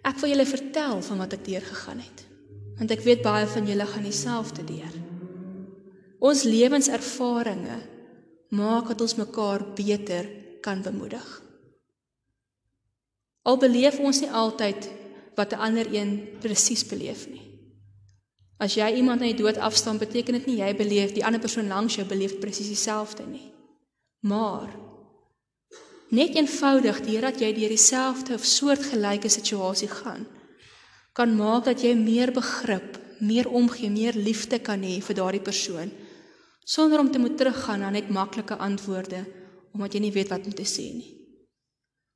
ek 0.06 0.18
wil 0.22 0.34
julle 0.34 0.50
vertel 0.50 1.02
van 1.06 1.22
wat 1.22 1.36
ek 1.38 1.46
deurgegaan 1.46 2.02
het. 2.02 2.24
Want 2.80 2.94
ek 2.96 3.06
weet 3.06 3.22
baie 3.26 3.46
van 3.50 3.70
julle 3.70 3.86
gaan 3.90 4.08
dieselfde 4.08 4.66
deur. 4.66 4.96
Ons 6.24 6.46
lewenservarings 6.48 7.90
maak 8.54 8.90
dat 8.94 9.02
ons 9.02 9.18
mekaar 9.18 9.66
beter 9.78 10.30
kan 10.62 10.82
bemoedig. 10.86 11.43
Al 13.44 13.58
beleef 13.58 14.00
ons 14.00 14.22
nie 14.24 14.32
altyd 14.32 14.90
wat 15.36 15.52
'n 15.54 15.60
ander 15.60 15.88
een 15.94 16.40
presies 16.40 16.86
beleef 16.86 17.28
nie. 17.30 17.42
As 18.58 18.76
jy 18.76 18.94
iemand 18.96 19.22
aan 19.22 19.34
die 19.34 19.42
dood 19.44 19.58
afstaan, 19.58 19.98
beteken 19.98 20.34
dit 20.34 20.46
nie 20.46 20.58
jy 20.58 20.76
beleef 20.76 21.12
die 21.12 21.26
ander 21.26 21.42
persoon 21.42 21.68
langs 21.68 21.96
jou 21.96 22.06
beleef 22.08 22.40
presies 22.40 22.68
dieselfde 22.68 23.26
nie. 23.26 23.52
Maar 24.20 24.70
net 26.10 26.36
eenvoudig 26.36 27.02
deurdat 27.02 27.40
jy 27.40 27.54
deur 27.54 27.70
dieselfde 27.70 28.34
of 28.34 28.46
soortgelyke 28.46 29.30
situasie 29.30 29.90
gaan, 29.90 30.28
kan 31.14 31.36
maak 31.36 31.66
dat 31.66 31.82
jy 31.82 31.96
meer 31.96 32.32
begrip, 32.32 33.00
meer 33.20 33.50
omgee, 33.50 33.90
meer 33.90 34.14
liefde 34.14 34.60
kan 34.60 34.82
hê 34.82 35.02
vir 35.02 35.16
daardie 35.16 35.42
persoon 35.42 35.92
sonder 36.64 37.00
om 37.00 37.12
te 37.12 37.20
moet 37.20 37.38
teruggaan 37.38 37.80
na 37.80 37.90
net 37.90 38.10
maklike 38.10 38.56
antwoorde 38.56 39.26
omdat 39.74 39.94
jy 39.94 40.00
nie 40.00 40.14
weet 40.14 40.30
wat 40.30 40.46
om 40.46 40.54
te 40.54 40.66
sê 40.70 40.86
nie. 40.94 41.23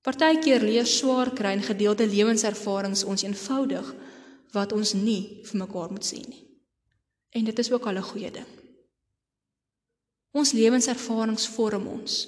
Partykeer 0.07 0.63
leer 0.63 0.87
swaar 0.87 1.33
kry 1.35 1.51
en 1.57 1.65
gedeelde 1.65 2.07
lewenservarings 2.07 3.03
ons 3.03 3.25
eenvoudig 3.27 3.89
wat 4.55 4.71
ons 4.71 4.93
nie 4.95 5.43
vir 5.49 5.59
mekaar 5.59 5.91
moet 5.91 6.07
sê 6.07 6.21
nie. 6.23 6.45
En 7.35 7.43
dit 7.43 7.59
is 7.59 7.71
ook 7.71 7.85
al 7.85 7.99
'n 7.99 8.09
goeie 8.11 8.31
ding. 8.31 8.51
Ons 10.31 10.51
lewenservarings 10.51 11.47
vorm 11.47 11.87
ons. 11.87 12.27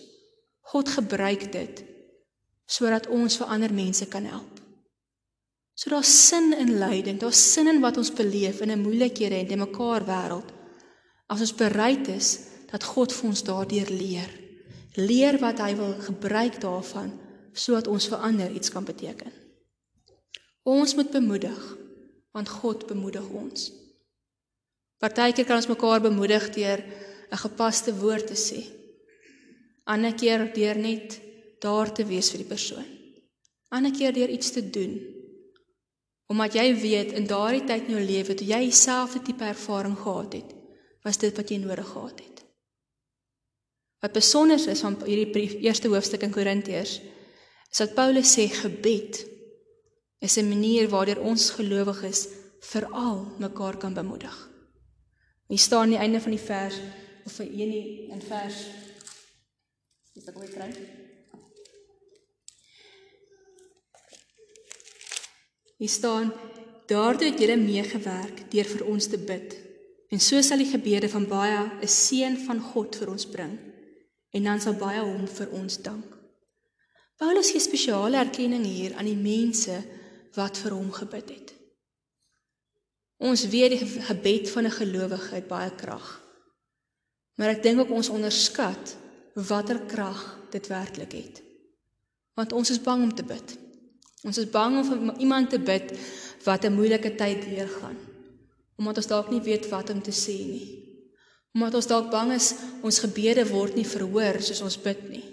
God 0.62 0.90
gebruik 0.90 1.52
dit 1.52 1.84
sodat 2.66 3.08
ons 3.08 3.38
vir 3.38 3.48
ander 3.48 3.74
mense 3.74 4.06
kan 4.06 4.26
help. 4.26 4.60
So 5.74 5.90
daar's 5.90 6.28
sin 6.28 6.54
in 6.54 6.78
lyding, 6.78 7.20
daar's 7.20 7.54
sin 7.54 7.68
in 7.68 7.82
wat 7.82 7.98
ons 7.98 8.14
beleef 8.14 8.62
in 8.62 8.72
'n 8.72 8.82
moeilikhede 8.82 9.36
en 9.36 9.48
te 9.48 9.56
mekaar 9.56 10.06
wêreld 10.06 10.60
As 11.30 11.44
ons 11.46 11.54
bereid 11.54 12.08
is 12.10 12.30
dat 12.72 12.84
God 12.84 13.14
vir 13.14 13.30
ons 13.30 13.44
daardeur 13.46 13.90
leer. 13.94 14.30
Leer 14.98 15.38
wat 15.42 15.62
hy 15.62 15.76
wil 15.78 15.94
gebruik 16.02 16.58
daarvan 16.62 17.12
sodat 17.60 17.90
ons 17.92 18.08
vir 18.08 18.24
ander 18.24 18.52
iets 18.56 18.72
kan 18.72 18.86
beteken. 18.88 19.32
Ons 20.64 20.96
moet 20.96 21.12
bemoedig 21.12 21.60
want 22.36 22.50
God 22.62 22.86
bemoedig 22.88 23.26
ons. 23.34 23.70
Partykeer 25.02 25.48
kan 25.48 25.58
ons 25.58 25.68
mekaar 25.72 26.02
bemoedig 26.04 26.46
deur 26.56 26.84
'n 27.32 27.44
gepaste 27.46 27.92
woord 27.96 28.28
te 28.28 28.38
sê. 28.38 28.62
Ander 29.84 30.14
keer 30.14 30.54
deur 30.54 30.78
net 30.78 31.20
daar 31.60 31.92
te 31.94 32.06
wees 32.06 32.30
vir 32.32 32.44
die 32.44 32.52
persoon. 32.56 32.86
Ander 33.70 33.92
keer 33.92 34.14
deur 34.14 34.30
iets 34.30 34.52
te 34.52 34.70
doen. 34.70 35.00
Omdat 36.28 36.54
jy 36.54 36.76
weet 36.82 37.12
in 37.12 37.28
daardie 37.28 37.66
tyd 37.66 37.88
in 37.88 37.96
jou 37.98 38.06
lewe 38.06 38.34
toe 38.34 38.48
jy 38.48 38.60
dieselfde 38.70 39.22
tipe 39.22 39.44
ervaring 39.44 39.98
gehad 39.98 40.34
het, 40.34 40.50
was 41.04 41.18
dit 41.18 41.36
wat 41.38 41.50
jy 41.50 41.58
nodig 41.58 41.88
gehad 41.88 42.20
het. 42.20 42.44
Wat 44.00 44.14
besonder 44.14 44.70
is 44.70 44.80
van 44.80 44.96
hierdie 45.06 45.32
brief, 45.32 45.54
eerste 45.54 45.88
hoofstuk 45.88 46.22
in 46.22 46.32
Korintiërs, 46.32 47.00
is 47.70 47.78
dat 47.78 47.94
Paulus 47.94 48.34
sê 48.34 48.48
gebed 48.50 49.26
is 50.20 50.38
'n 50.38 50.50
manier 50.50 50.90
waardeur 50.90 51.22
ons 51.22 51.50
gelowiges 51.50 52.28
veral 52.60 53.36
mekaar 53.40 53.78
kan 53.78 53.94
bemoedig. 53.94 54.50
Hier 55.48 55.58
staan 55.58 55.82
aan 55.82 55.90
die 55.90 55.98
einde 55.98 56.22
van 56.22 56.32
die 56.32 56.46
vers 56.46 56.76
of 57.26 57.32
vir 57.32 57.46
een 57.46 57.74
in 58.12 58.22
vers 58.22 58.58
Dis 60.14 60.28
ek 60.28 60.38
wil 60.38 60.50
kry. 60.50 60.72
Hier 65.78 65.90
staan 65.90 66.34
daardeur 66.88 67.32
het 67.32 67.40
julle 67.40 67.58
meegewerk 67.58 68.52
deur 68.52 68.66
vir 68.66 68.86
ons 68.86 69.08
te 69.08 69.18
bid 69.18 69.70
En 70.10 70.20
so 70.20 70.42
sal 70.42 70.64
die 70.64 70.72
gebede 70.72 71.10
van 71.10 71.28
baie 71.30 71.60
'n 71.82 71.88
seën 71.88 72.38
van 72.46 72.60
God 72.60 72.96
vir 72.96 73.10
ons 73.10 73.26
bring 73.26 73.58
en 74.32 74.44
dan 74.44 74.62
sal 74.62 74.74
baie 74.74 75.02
hom 75.02 75.28
vir 75.28 75.50
ons 75.52 75.82
dank. 75.82 76.19
Paulus 77.20 77.52
gee 77.52 77.62
spesiale 77.62 78.18
erkenning 78.22 78.64
hier 78.66 78.96
aan 78.96 79.10
die 79.10 79.20
mense 79.20 79.76
wat 80.38 80.60
vir 80.62 80.76
hom 80.78 80.92
gebid 80.96 81.34
het. 81.34 81.54
Ons 83.20 83.44
weet 83.52 83.76
die 83.76 84.04
gebed 84.08 84.48
van 84.50 84.66
'n 84.66 84.78
gelowige 84.80 85.36
het 85.36 85.48
baie 85.48 85.72
krag. 85.76 86.08
Maar 87.36 87.50
ek 87.56 87.64
dink 87.64 87.80
ook 87.80 87.92
ons 87.92 88.10
onderskat 88.10 88.96
watter 89.36 89.80
krag 89.80 90.48
dit 90.52 90.68
werklik 90.68 91.12
het. 91.12 91.42
Want 92.36 92.54
ons 92.54 92.70
is 92.70 92.82
bang 92.82 93.04
om 93.04 93.16
te 93.16 93.24
bid. 93.24 93.58
Ons 94.24 94.38
is 94.38 94.50
bang 94.50 94.78
om 94.78 94.86
vir 94.86 95.20
iemand 95.20 95.50
te 95.50 95.60
bid 95.60 95.92
wat 96.44 96.64
'n 96.64 96.74
moeilike 96.74 97.16
tyd 97.16 97.44
deurgaan 97.44 98.10
omdat 98.80 99.02
ons 99.02 99.10
dalk 99.12 99.30
nie 99.34 99.42
weet 99.44 99.68
wat 99.70 99.90
om 99.92 100.00
te 100.02 100.14
sê 100.16 100.38
nie. 100.48 100.68
Omdat 101.54 101.76
ons 101.82 101.90
dalk 101.92 102.08
bang 102.14 102.32
is 102.32 102.54
ons 102.86 103.02
gebede 103.04 103.44
word 103.50 103.76
nie 103.76 103.88
verhoor 103.88 104.40
soos 104.40 104.62
ons 104.64 104.80
bid 104.80 105.02
nie. 105.12 105.26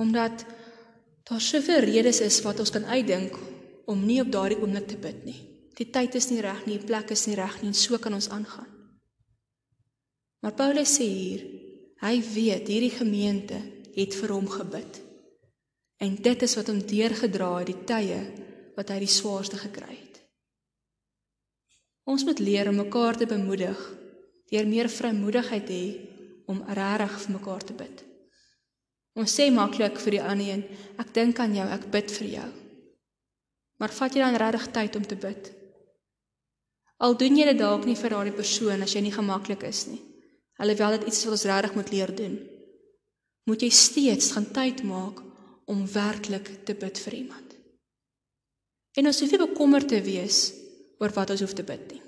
Omdat 0.00 0.44
daar 1.32 1.40
soveel 1.40 1.80
redes 1.88 2.20
is 2.20 2.42
wat 2.44 2.60
ons 2.60 2.70
kan 2.70 2.84
uitdink 2.84 3.38
om 3.88 4.04
nie 4.04 4.20
op 4.20 4.30
daardie 4.32 4.58
oomblik 4.60 4.90
te 4.90 4.98
bid 5.00 5.24
nie. 5.24 5.38
Die 5.78 5.88
tyd 5.88 6.14
is 6.18 6.28
nie 6.28 6.42
reg 6.44 6.66
nie, 6.66 6.76
die 6.76 6.86
plek 6.86 7.10
is 7.14 7.24
nie 7.26 7.38
reg 7.38 7.56
nie 7.62 7.70
en 7.72 7.78
so 7.78 7.98
kan 7.98 8.12
ons 8.12 8.28
aangaan. 8.28 8.68
Maar 10.44 10.54
Paulus 10.58 10.92
sê 10.98 11.06
hier, 11.08 11.46
hy 12.02 12.18
weet 12.34 12.68
hierdie 12.68 12.92
gemeente 12.92 13.62
het 13.94 14.16
vir 14.18 14.34
hom 14.34 14.50
gebid. 14.50 15.00
En 16.02 16.18
dit 16.18 16.44
is 16.44 16.56
wat 16.58 16.68
hom 16.68 16.84
deurgedra 16.92 17.50
het 17.62 17.70
die 17.70 17.80
tye 17.88 18.20
wat 18.76 18.92
hy 18.92 19.00
die 19.06 19.10
swaarste 19.16 19.60
gekry 19.62 19.96
het. 19.96 20.20
Ons 22.04 22.26
moet 22.28 22.42
leer 22.42 22.68
om 22.68 22.80
mekaar 22.82 23.16
te 23.16 23.30
bemoedig 23.30 23.78
deur 24.52 24.66
meer 24.68 24.90
vrymoedigheid 24.92 25.64
te 25.64 25.76
hê 25.80 25.92
om 26.50 26.64
regtig 26.68 27.20
vir 27.24 27.38
mekaar 27.38 27.64
te 27.64 27.76
bid. 27.78 28.08
Ons 29.18 29.34
sê 29.36 29.50
maklik 29.52 29.98
vir 30.00 30.16
die 30.16 30.22
ander 30.24 30.52
een, 30.54 30.62
ek 31.00 31.12
dink 31.16 31.40
aan 31.42 31.56
jou, 31.56 31.66
ek 31.68 31.88
bid 31.92 32.12
vir 32.18 32.28
jou. 32.38 32.50
Maar 33.82 33.92
vat 33.92 34.14
jy 34.14 34.22
dan 34.22 34.38
regtig 34.40 34.70
tyd 34.72 34.96
om 34.96 35.04
te 35.08 35.18
bid? 35.20 35.50
Al 37.02 37.16
doen 37.18 37.36
jy 37.36 37.48
dit 37.50 37.58
dalk 37.58 37.84
nie 37.84 37.98
vir 37.98 38.14
daardie 38.14 38.36
persoon 38.36 38.84
as 38.84 38.94
jy 38.94 39.02
nie 39.02 39.14
gemaklik 39.14 39.64
is 39.68 39.84
nie. 39.90 40.00
Alhoewel 40.62 40.96
dit 40.96 41.08
iets 41.10 41.18
is 41.18 41.26
wat 41.26 41.36
ons 41.36 41.48
regtig 41.50 41.74
moet 41.76 41.90
leer 41.90 42.12
doen. 42.14 42.36
Moet 43.50 43.64
jy 43.66 43.70
steeds 43.74 44.30
gaan 44.36 44.46
tyd 44.54 44.84
maak 44.86 45.18
om 45.66 45.82
werklik 45.90 46.52
te 46.68 46.76
bid 46.78 47.00
vir 47.04 47.18
iemand. 47.24 47.56
En 48.96 49.08
ons 49.08 49.20
hoef 49.20 49.34
nie 49.34 49.40
bekommerd 49.42 49.88
te 49.90 49.98
wees 50.04 50.40
oor 51.02 51.12
wat 51.16 51.34
ons 51.34 51.42
hoef 51.42 51.56
te 51.58 51.66
bid 51.66 51.84
nie. 51.90 52.02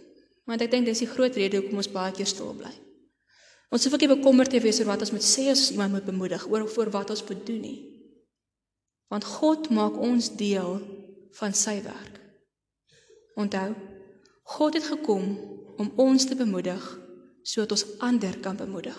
Want 0.46 0.62
ek 0.62 0.70
dink 0.70 0.86
dis 0.86 1.02
die 1.02 1.10
groot 1.10 1.36
rede 1.40 1.58
hoekom 1.58 1.80
ons 1.82 1.90
baie 1.90 2.12
keer 2.14 2.28
stil 2.28 2.52
bly. 2.54 2.70
Ons 3.74 3.82
hoef 3.84 3.96
ook 3.96 4.04
nie 4.04 4.12
bekommerd 4.12 4.52
te 4.54 4.60
wees 4.62 4.78
oor 4.78 4.92
wat 4.92 5.02
ons 5.02 5.10
moet 5.10 5.24
sê 5.26 5.48
as 5.50 5.72
iemand 5.74 5.96
moet 5.96 6.06
bemoedig 6.06 6.44
oor 6.46 6.68
voor 6.70 6.92
wat 6.94 7.10
ons 7.10 7.24
moet 7.26 7.40
doen 7.46 7.62
nie. 7.64 7.78
Want 9.10 9.26
God 9.26 9.70
maak 9.74 9.96
ons 9.98 10.30
deel 10.38 10.78
van 11.40 11.56
sy 11.58 11.80
werk. 11.82 12.20
Onthou, 13.34 13.72
God 14.54 14.78
het 14.78 14.86
gekom 14.86 15.26
om 15.82 15.90
ons 15.98 16.26
te 16.28 16.38
bemoedig 16.38 16.84
sodat 17.42 17.74
ons 17.74 17.86
ander 18.06 18.38
kan 18.44 18.56
bemoedig. 18.56 18.98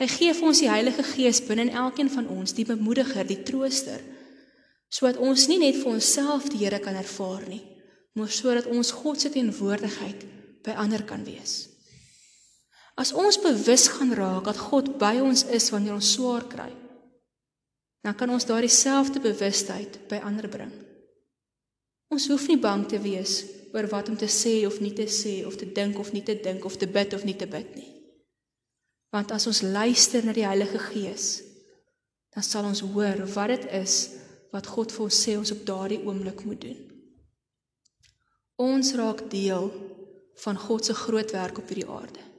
Hy 0.00 0.06
gee 0.08 0.32
vir 0.32 0.46
ons 0.48 0.62
die 0.62 0.70
Heilige 0.70 1.02
Gees 1.04 1.42
binne 1.44 1.66
in 1.66 1.74
elkeen 1.76 2.08
van 2.08 2.30
ons, 2.32 2.54
die 2.56 2.64
bemoediger, 2.64 3.26
die 3.28 3.42
trooster, 3.44 4.00
sodat 4.88 5.18
ons 5.20 5.44
nie 5.50 5.58
net 5.60 5.76
vir 5.82 5.90
onsself 5.92 6.48
die 6.48 6.62
Here 6.62 6.78
kan 6.80 6.96
ervaar 6.96 7.42
nie, 7.50 7.60
maar 8.16 8.30
sodat 8.32 8.70
ons 8.70 8.94
God 9.02 9.20
se 9.20 9.28
teenwoordigheid 9.34 10.24
by 10.64 10.78
ander 10.80 11.04
kan 11.04 11.26
wees. 11.26 11.69
As 13.00 13.14
ons 13.16 13.38
bewus 13.40 13.86
gaan 13.88 14.12
raak 14.12 14.44
dat 14.50 14.60
God 14.60 14.98
by 15.00 15.14
ons 15.24 15.46
is 15.48 15.70
wanneer 15.72 15.96
ons 15.96 16.12
swaar 16.16 16.44
kry, 16.50 16.68
dan 18.04 18.16
kan 18.16 18.32
ons 18.32 18.44
daardie 18.48 18.72
selfde 18.72 19.22
bewustheid 19.24 19.96
by 20.10 20.20
ander 20.24 20.48
bring. 20.52 20.72
Ons 22.12 22.26
hoef 22.28 22.46
nie 22.50 22.58
bang 22.60 22.84
te 22.90 23.00
wees 23.00 23.40
oor 23.72 23.86
wat 23.92 24.10
om 24.12 24.18
te 24.20 24.28
sê 24.28 24.66
of 24.66 24.80
nie 24.84 24.92
te 24.96 25.06
sê 25.08 25.40
of 25.46 25.56
te 25.56 25.68
dink 25.72 25.98
of 26.00 26.12
nie 26.12 26.24
te 26.26 26.34
dink 26.42 26.64
of 26.66 26.76
te 26.76 26.88
bid 26.90 27.14
of 27.16 27.24
nie 27.24 27.36
te 27.38 27.48
bid 27.48 27.72
nie. 27.78 27.88
Want 29.14 29.32
as 29.34 29.46
ons 29.50 29.62
luister 29.62 30.26
na 30.26 30.34
die 30.36 30.46
Heilige 30.46 30.80
Gees, 30.90 31.28
dan 32.34 32.44
sal 32.46 32.66
ons 32.68 32.82
hoor 32.84 33.24
wat 33.34 33.54
dit 33.54 33.68
is 33.80 33.96
wat 34.52 34.66
God 34.66 34.92
vir 34.92 35.06
ons 35.06 35.20
sê 35.24 35.36
ons 35.38 35.54
op 35.54 35.62
daardie 35.66 36.02
oomblik 36.02 36.44
moet 36.46 36.60
doen. 36.66 36.80
Ons 38.60 38.92
raak 38.98 39.24
deel 39.32 39.70
van 40.44 40.58
God 40.58 40.84
se 40.90 40.96
groot 40.96 41.32
werk 41.32 41.62
op 41.62 41.70
hierdie 41.70 41.88
aarde. 41.88 42.29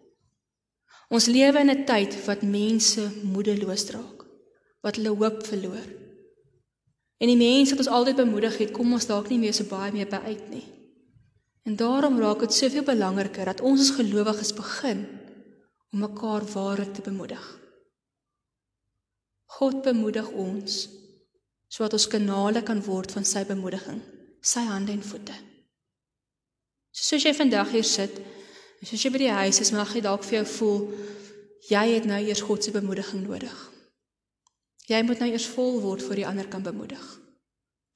Ons 1.12 1.28
lewe 1.28 1.60
in 1.60 1.72
'n 1.72 1.86
tyd 1.86 2.16
wat 2.26 2.42
mense 2.42 3.02
moedeloos 3.24 3.90
raak, 3.92 4.20
wat 4.82 4.96
hulle 4.96 5.12
hoop 5.12 5.44
verloor. 5.46 5.88
En 7.22 7.28
die 7.28 7.38
mense 7.38 7.76
wat 7.76 7.86
ons 7.86 7.96
altyd 7.98 8.16
bemoedig 8.16 8.58
het, 8.58 8.72
kom 8.72 8.94
ons 8.94 9.06
dalk 9.06 9.30
nie 9.30 9.40
meer 9.40 9.54
so 9.54 9.64
baie 9.64 9.92
meer 9.92 10.08
by 10.08 10.22
uit 10.26 10.50
nie. 10.50 10.68
En 11.68 11.76
daarom 11.76 12.20
raak 12.20 12.40
dit 12.40 12.54
soveel 12.54 12.84
belangriker 12.84 13.46
dat 13.46 13.62
ons 13.62 13.82
as 13.82 13.96
gelowiges 13.98 14.54
begin 14.54 15.06
om 15.94 16.00
mekaar 16.00 16.42
waarlik 16.54 16.94
te 16.94 17.02
bemoedig. 17.02 17.44
God 19.46 19.82
bemoedig 19.84 20.30
ons 20.32 20.88
sodat 21.72 21.94
ons 21.94 22.08
kanale 22.08 22.64
kan 22.68 22.82
word 22.84 23.12
van 23.16 23.24
sy 23.24 23.46
bemoediging, 23.48 24.02
sy 24.42 24.60
hande 24.68 24.92
en 24.92 25.04
voete. 25.04 25.36
Soos 26.92 27.24
jy 27.24 27.32
vandag 27.34 27.70
hier 27.72 27.88
sit, 27.88 28.18
soos 28.90 29.04
jy 29.06 29.12
by 29.14 29.22
die 29.22 29.34
huis 29.44 29.62
is, 29.62 29.74
mag 29.76 29.92
jy 29.94 30.02
dalk 30.02 30.24
vir 30.26 30.42
jou 30.42 30.48
voel 30.58 30.80
jy 31.70 31.84
het 31.94 32.08
nou 32.10 32.20
eers 32.24 32.42
God 32.42 32.64
se 32.64 32.74
bemoediging 32.74 33.26
nodig. 33.28 33.58
Jy 34.90 35.02
moet 35.06 35.22
nou 35.22 35.30
eers 35.30 35.48
vol 35.54 35.80
word 35.84 36.04
voor 36.04 36.20
jy 36.20 36.26
ander 36.28 36.48
kan 36.50 36.64
bemoedig. 36.66 37.04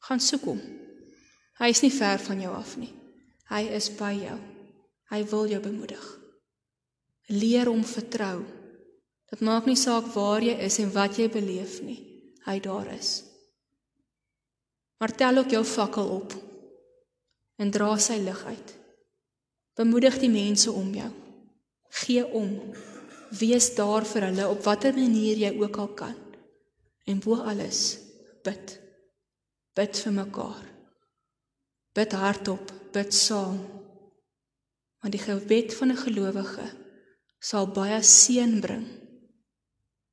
Gaan 0.06 0.21
soek 0.21 0.45
hom. 0.52 0.62
Hy 1.60 1.71
is 1.74 1.82
nie 1.82 1.93
ver 1.93 2.21
van 2.21 2.41
jou 2.43 2.52
af 2.54 2.76
nie. 2.78 2.91
Hy 3.50 3.63
is 3.78 3.89
by 3.98 4.12
jou. 4.19 4.38
Hy 5.12 5.21
wil 5.32 5.50
jou 5.50 5.62
bemoedig. 5.63 6.06
Leer 7.34 7.69
hom 7.71 7.84
vertrou. 7.88 8.43
Dit 9.32 9.41
maak 9.41 9.65
nie 9.65 9.80
saak 9.80 10.12
waar 10.13 10.43
jy 10.45 10.54
is 10.67 10.78
en 10.84 10.91
wat 10.93 11.17
jy 11.17 11.30
beleef 11.34 11.80
nie. 11.82 11.98
Hy 12.45 12.60
daar 12.62 12.91
is. 12.93 13.24
Maar 15.02 15.15
tel 15.17 15.41
ook 15.41 15.52
jou 15.52 15.63
fakkel 15.65 16.12
op 16.21 16.36
en 17.58 17.71
dra 17.71 17.95
sy 17.98 18.19
lig 18.21 18.43
uit. 18.45 18.76
Bemoedig 19.76 20.20
die 20.20 20.32
mense 20.32 20.72
om 20.72 20.94
jou. 20.96 21.12
Gee 22.04 22.26
om. 22.26 22.52
Wees 23.36 23.74
daar 23.76 24.06
vir 24.08 24.30
hulle 24.30 24.48
op 24.48 24.64
watter 24.64 24.96
manier 24.96 25.38
jy 25.38 25.52
ook 25.60 25.78
al 25.84 25.92
kan. 26.00 26.16
En 27.06 27.20
bo 27.20 27.36
alles, 27.44 28.00
bid. 28.44 28.78
Bid 29.76 30.00
vir 30.00 30.16
mekaar. 30.16 30.64
Bid 31.96 32.16
hardop, 32.16 32.72
bid 32.96 33.14
saam. 33.14 33.60
Want 35.04 35.14
die 35.14 35.22
gebed 35.22 35.76
van 35.76 35.92
'n 35.92 36.04
gelowige 36.06 36.70
sal 37.40 37.68
baie 37.68 38.02
seën 38.02 38.60
bring 38.60 38.86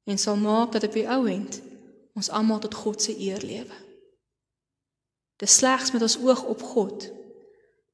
en 0.05 0.19
sal 0.19 0.37
maak 0.37 0.73
dat 0.73 0.85
op 0.85 0.93
die 0.93 1.09
ou 1.09 1.27
end 1.31 1.61
ons 2.19 2.29
almal 2.31 2.59
tot 2.61 2.75
God 2.75 3.03
se 3.03 3.15
eer 3.19 3.41
lewe. 3.41 3.79
Dis 5.37 5.57
slegs 5.57 5.93
met 5.93 6.03
ons 6.03 6.19
oog 6.19 6.43
op 6.45 6.63
God 6.63 7.09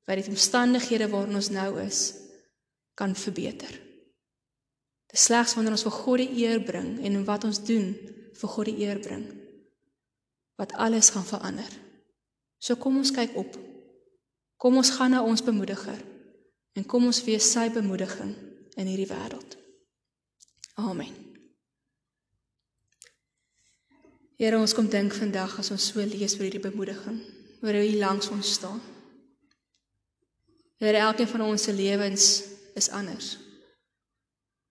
wat 0.08 0.22
die 0.22 0.32
omstandighede 0.32 1.10
waarin 1.12 1.36
ons 1.36 1.50
nou 1.52 1.74
is 1.82 2.00
kan 2.96 3.12
verbeter. 3.14 3.74
Dis 5.12 5.28
slegs 5.28 5.54
wanneer 5.56 5.76
ons 5.76 5.84
vir 5.84 5.96
God 6.00 6.22
die 6.22 6.44
eer 6.46 6.62
bring 6.64 6.96
en 7.04 7.20
wat 7.28 7.44
ons 7.48 7.60
doen 7.64 7.92
vir 8.40 8.52
God 8.54 8.70
die 8.70 8.80
eer 8.86 9.00
bring 9.04 9.26
wat 10.58 10.72
alles 10.74 11.12
gaan 11.14 11.28
verander. 11.28 11.70
So 12.58 12.74
kom 12.80 12.96
ons 12.98 13.12
kyk 13.14 13.36
op. 13.38 13.52
Kom 14.58 14.80
ons 14.80 14.90
gaan 14.96 15.14
na 15.14 15.22
ons 15.22 15.44
bemoediger 15.44 16.00
en 16.74 16.86
kom 16.88 17.06
ons 17.06 17.22
wees 17.28 17.46
sy 17.52 17.68
bemoediging 17.70 18.34
in 18.78 18.90
hierdie 18.90 19.06
wêreld. 19.10 19.54
Amen. 20.82 21.14
Here 24.38 24.58
ons 24.58 24.74
kom 24.74 24.88
dink 24.90 25.14
vandag 25.14 25.60
as 25.60 25.70
ons 25.74 25.90
so 25.92 26.02
lees 26.02 26.36
oor 26.38 26.46
hierdie 26.46 26.62
bemoediging 26.62 27.18
oor 27.62 27.74
hoe 27.74 27.84
hy 27.84 27.98
langs 27.98 28.32
ons 28.34 28.56
staan. 28.58 28.82
Here, 30.78 30.98
elkeen 31.02 31.28
van 31.28 31.42
ons 31.42 31.62
se 31.62 31.72
lewens 31.74 32.26
is 32.78 32.90
anders. 32.94 33.36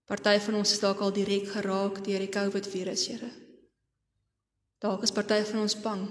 Party 0.08 0.38
van 0.40 0.56
ons 0.62 0.72
is 0.72 0.80
dalk 0.80 1.04
al 1.04 1.12
direk 1.12 1.50
geraak 1.52 2.00
deur 2.06 2.24
die 2.24 2.32
COVID 2.32 2.70
virus, 2.72 3.08
Here. 3.12 3.30
Dalk 4.80 5.04
is 5.04 5.12
party 5.12 5.42
van 5.50 5.66
ons 5.66 5.76
bang. 5.84 6.06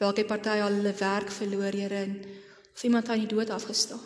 Dalk 0.00 0.18
het 0.18 0.26
party 0.26 0.58
al 0.58 0.80
hulle 0.80 0.94
werk 0.98 1.30
verloor, 1.30 1.70
Here, 1.70 2.02
en 2.02 2.18
of 2.74 2.82
iemand 2.82 3.08
aan 3.08 3.22
die 3.22 3.30
dood 3.30 3.50
afgestaan. 3.54 4.02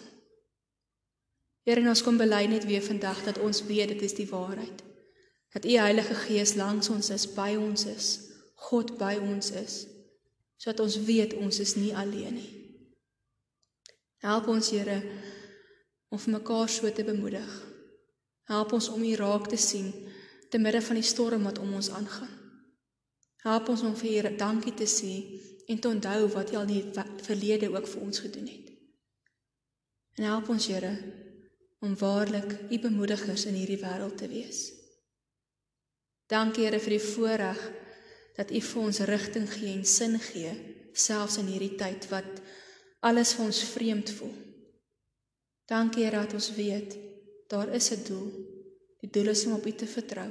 Here, 1.65 1.81
ons 1.89 2.05
kom 2.05 2.21
bely 2.21 2.45
net 2.53 2.69
weer 2.69 2.85
vandag 2.85 3.25
dat 3.25 3.41
ons 3.41 3.65
weet 3.65 3.95
dit 3.95 4.05
is 4.05 4.17
die 4.21 4.29
waarheid. 4.29 4.85
Dat 5.57 5.65
U 5.65 5.79
Heilige 5.81 6.15
Gees 6.27 6.55
langs 6.61 6.93
ons 6.93 7.09
is, 7.11 7.25
by 7.35 7.57
ons 7.57 7.89
is, 7.89 8.11
God 8.69 8.99
by 9.01 9.17
ons 9.17 9.51
is 9.57 9.87
sodat 10.61 10.83
ons 10.85 10.99
weet 11.09 11.33
ons 11.41 11.57
is 11.63 11.73
nie 11.81 11.95
alleen 11.97 12.35
nie. 12.37 12.60
Help 14.21 14.51
ons 14.53 14.69
Here 14.75 14.99
om 16.13 16.19
vir 16.21 16.35
mekaar 16.35 16.69
so 16.69 16.91
te 16.93 17.05
bemoedig. 17.07 17.49
Help 18.51 18.75
ons 18.77 18.91
om 18.93 19.03
U 19.03 19.15
raak 19.17 19.49
te 19.49 19.57
sien 19.57 19.89
te 20.51 20.59
midde 20.59 20.83
van 20.83 20.99
die 20.99 21.07
storm 21.07 21.47
wat 21.47 21.61
om 21.63 21.73
ons 21.79 21.89
aangaan. 21.95 22.33
Help 23.47 23.71
ons 23.73 23.85
om 23.87 23.95
vir 23.97 24.11
Here 24.11 24.35
dankie 24.37 24.75
te 24.77 24.89
sê 24.91 25.15
en 25.71 25.79
te 25.81 25.89
onthou 25.89 26.29
wat 26.35 26.53
U 26.53 26.59
al 26.61 26.69
in 26.69 26.75
die 26.75 27.05
verlede 27.25 27.71
ook 27.73 27.87
vir 27.89 28.03
ons 28.05 28.21
gedoen 28.27 28.51
het. 28.51 28.67
En 30.19 30.27
help 30.29 30.51
ons 30.53 30.67
Here 30.69 30.93
om 31.81 31.97
waarlik 31.97 32.57
U 32.69 32.79
bemoedigers 32.79 33.47
in 33.49 33.57
hierdie 33.57 33.81
wêreld 33.81 34.19
te 34.21 34.29
wees. 34.29 34.67
Dankie 36.29 36.67
Here 36.67 36.83
vir 36.83 36.99
die 36.99 37.07
voorreg 37.07 37.63
dat 38.37 38.53
U 38.53 38.61
vir 38.69 38.83
ons 38.83 39.01
rigting 39.09 39.49
gee 39.49 39.79
en 39.79 39.87
sin 39.89 40.19
gee 40.21 40.53
selfs 40.93 41.39
in 41.41 41.49
hierdie 41.49 41.77
tyd 41.81 42.11
wat 42.11 42.43
alles 43.01 43.35
vir 43.35 43.45
ons 43.45 43.63
vreemd 43.73 44.11
voel. 44.19 44.35
Dankie 45.71 46.05
Here 46.05 46.25
dat 46.25 46.35
ons 46.35 46.51
weet 46.55 46.99
daar 47.49 47.69
is 47.75 47.91
'n 47.91 48.05
doel. 48.05 48.31
Die 49.01 49.11
doel 49.11 49.29
is 49.29 49.47
om 49.47 49.53
op 49.53 49.67
U 49.67 49.73
te 49.73 49.87
vertrou. 49.87 50.31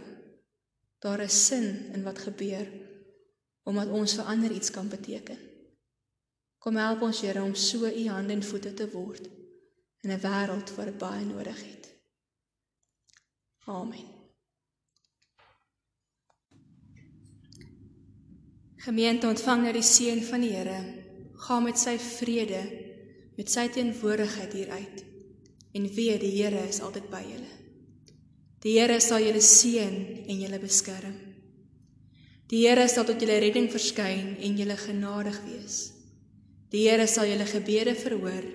Daar 0.99 1.19
is 1.19 1.45
sin 1.45 1.93
in 1.93 2.03
wat 2.03 2.19
gebeur 2.19 2.67
omdat 3.63 3.89
ons 3.89 4.15
vir 4.15 4.25
ander 4.25 4.51
iets 4.51 4.71
kan 4.71 4.89
beteken. 4.89 5.37
Kom 6.57 6.75
help 6.75 7.01
ons 7.01 7.21
Here 7.21 7.43
om 7.43 7.55
so 7.55 7.85
u 7.85 8.07
hande 8.07 8.33
en 8.33 8.43
voete 8.43 8.73
te 8.73 8.89
word 8.91 9.29
in 10.01 10.11
'n 10.11 10.19
wêreld 10.19 10.75
wat 10.75 10.97
baie 10.97 11.25
nodig 11.25 11.63
het. 11.63 11.85
Amen. 13.65 14.07
Gemeente 18.75 19.27
ontvang 19.27 19.61
nou 19.61 19.73
die 19.73 19.81
seën 19.81 20.23
van 20.23 20.41
die 20.41 20.51
Here. 20.51 20.98
Gaan 21.39 21.63
met 21.63 21.79
sy 21.79 21.95
vrede, 22.01 22.61
met 23.37 23.51
sy 23.51 23.67
teenwoordigheid 23.71 24.53
hier 24.53 24.71
uit. 24.75 25.03
En 25.77 25.87
weet 25.95 26.21
die 26.23 26.33
Here 26.35 26.65
is 26.67 26.81
altyd 26.83 27.09
by 27.11 27.21
julle. 27.23 27.51
Die 28.65 28.75
Here 28.75 28.99
sal 28.99 29.23
julle 29.23 29.41
seën 29.43 29.95
en 30.27 30.41
julle 30.43 30.59
beskerm. 30.59 31.15
Die 32.49 32.65
Here 32.65 32.87
sal 32.89 33.05
tot 33.07 33.21
julle 33.21 33.37
redding 33.39 33.69
verskyn 33.71 34.33
en 34.35 34.57
julle 34.59 34.77
genadig 34.81 35.37
wees. 35.45 35.77
Die 36.73 36.87
Here 36.89 37.07
sal 37.07 37.29
julle 37.29 37.47
gebede 37.49 37.95
verhoor 37.95 38.49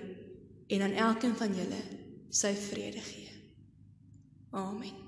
en 0.67 0.85
aan 0.85 0.99
elkeen 1.09 1.35
van 1.39 1.55
julle 1.55 1.81
sy 2.29 2.53
vrede 2.67 3.01
gee. 3.01 3.31
Amen. 4.51 5.04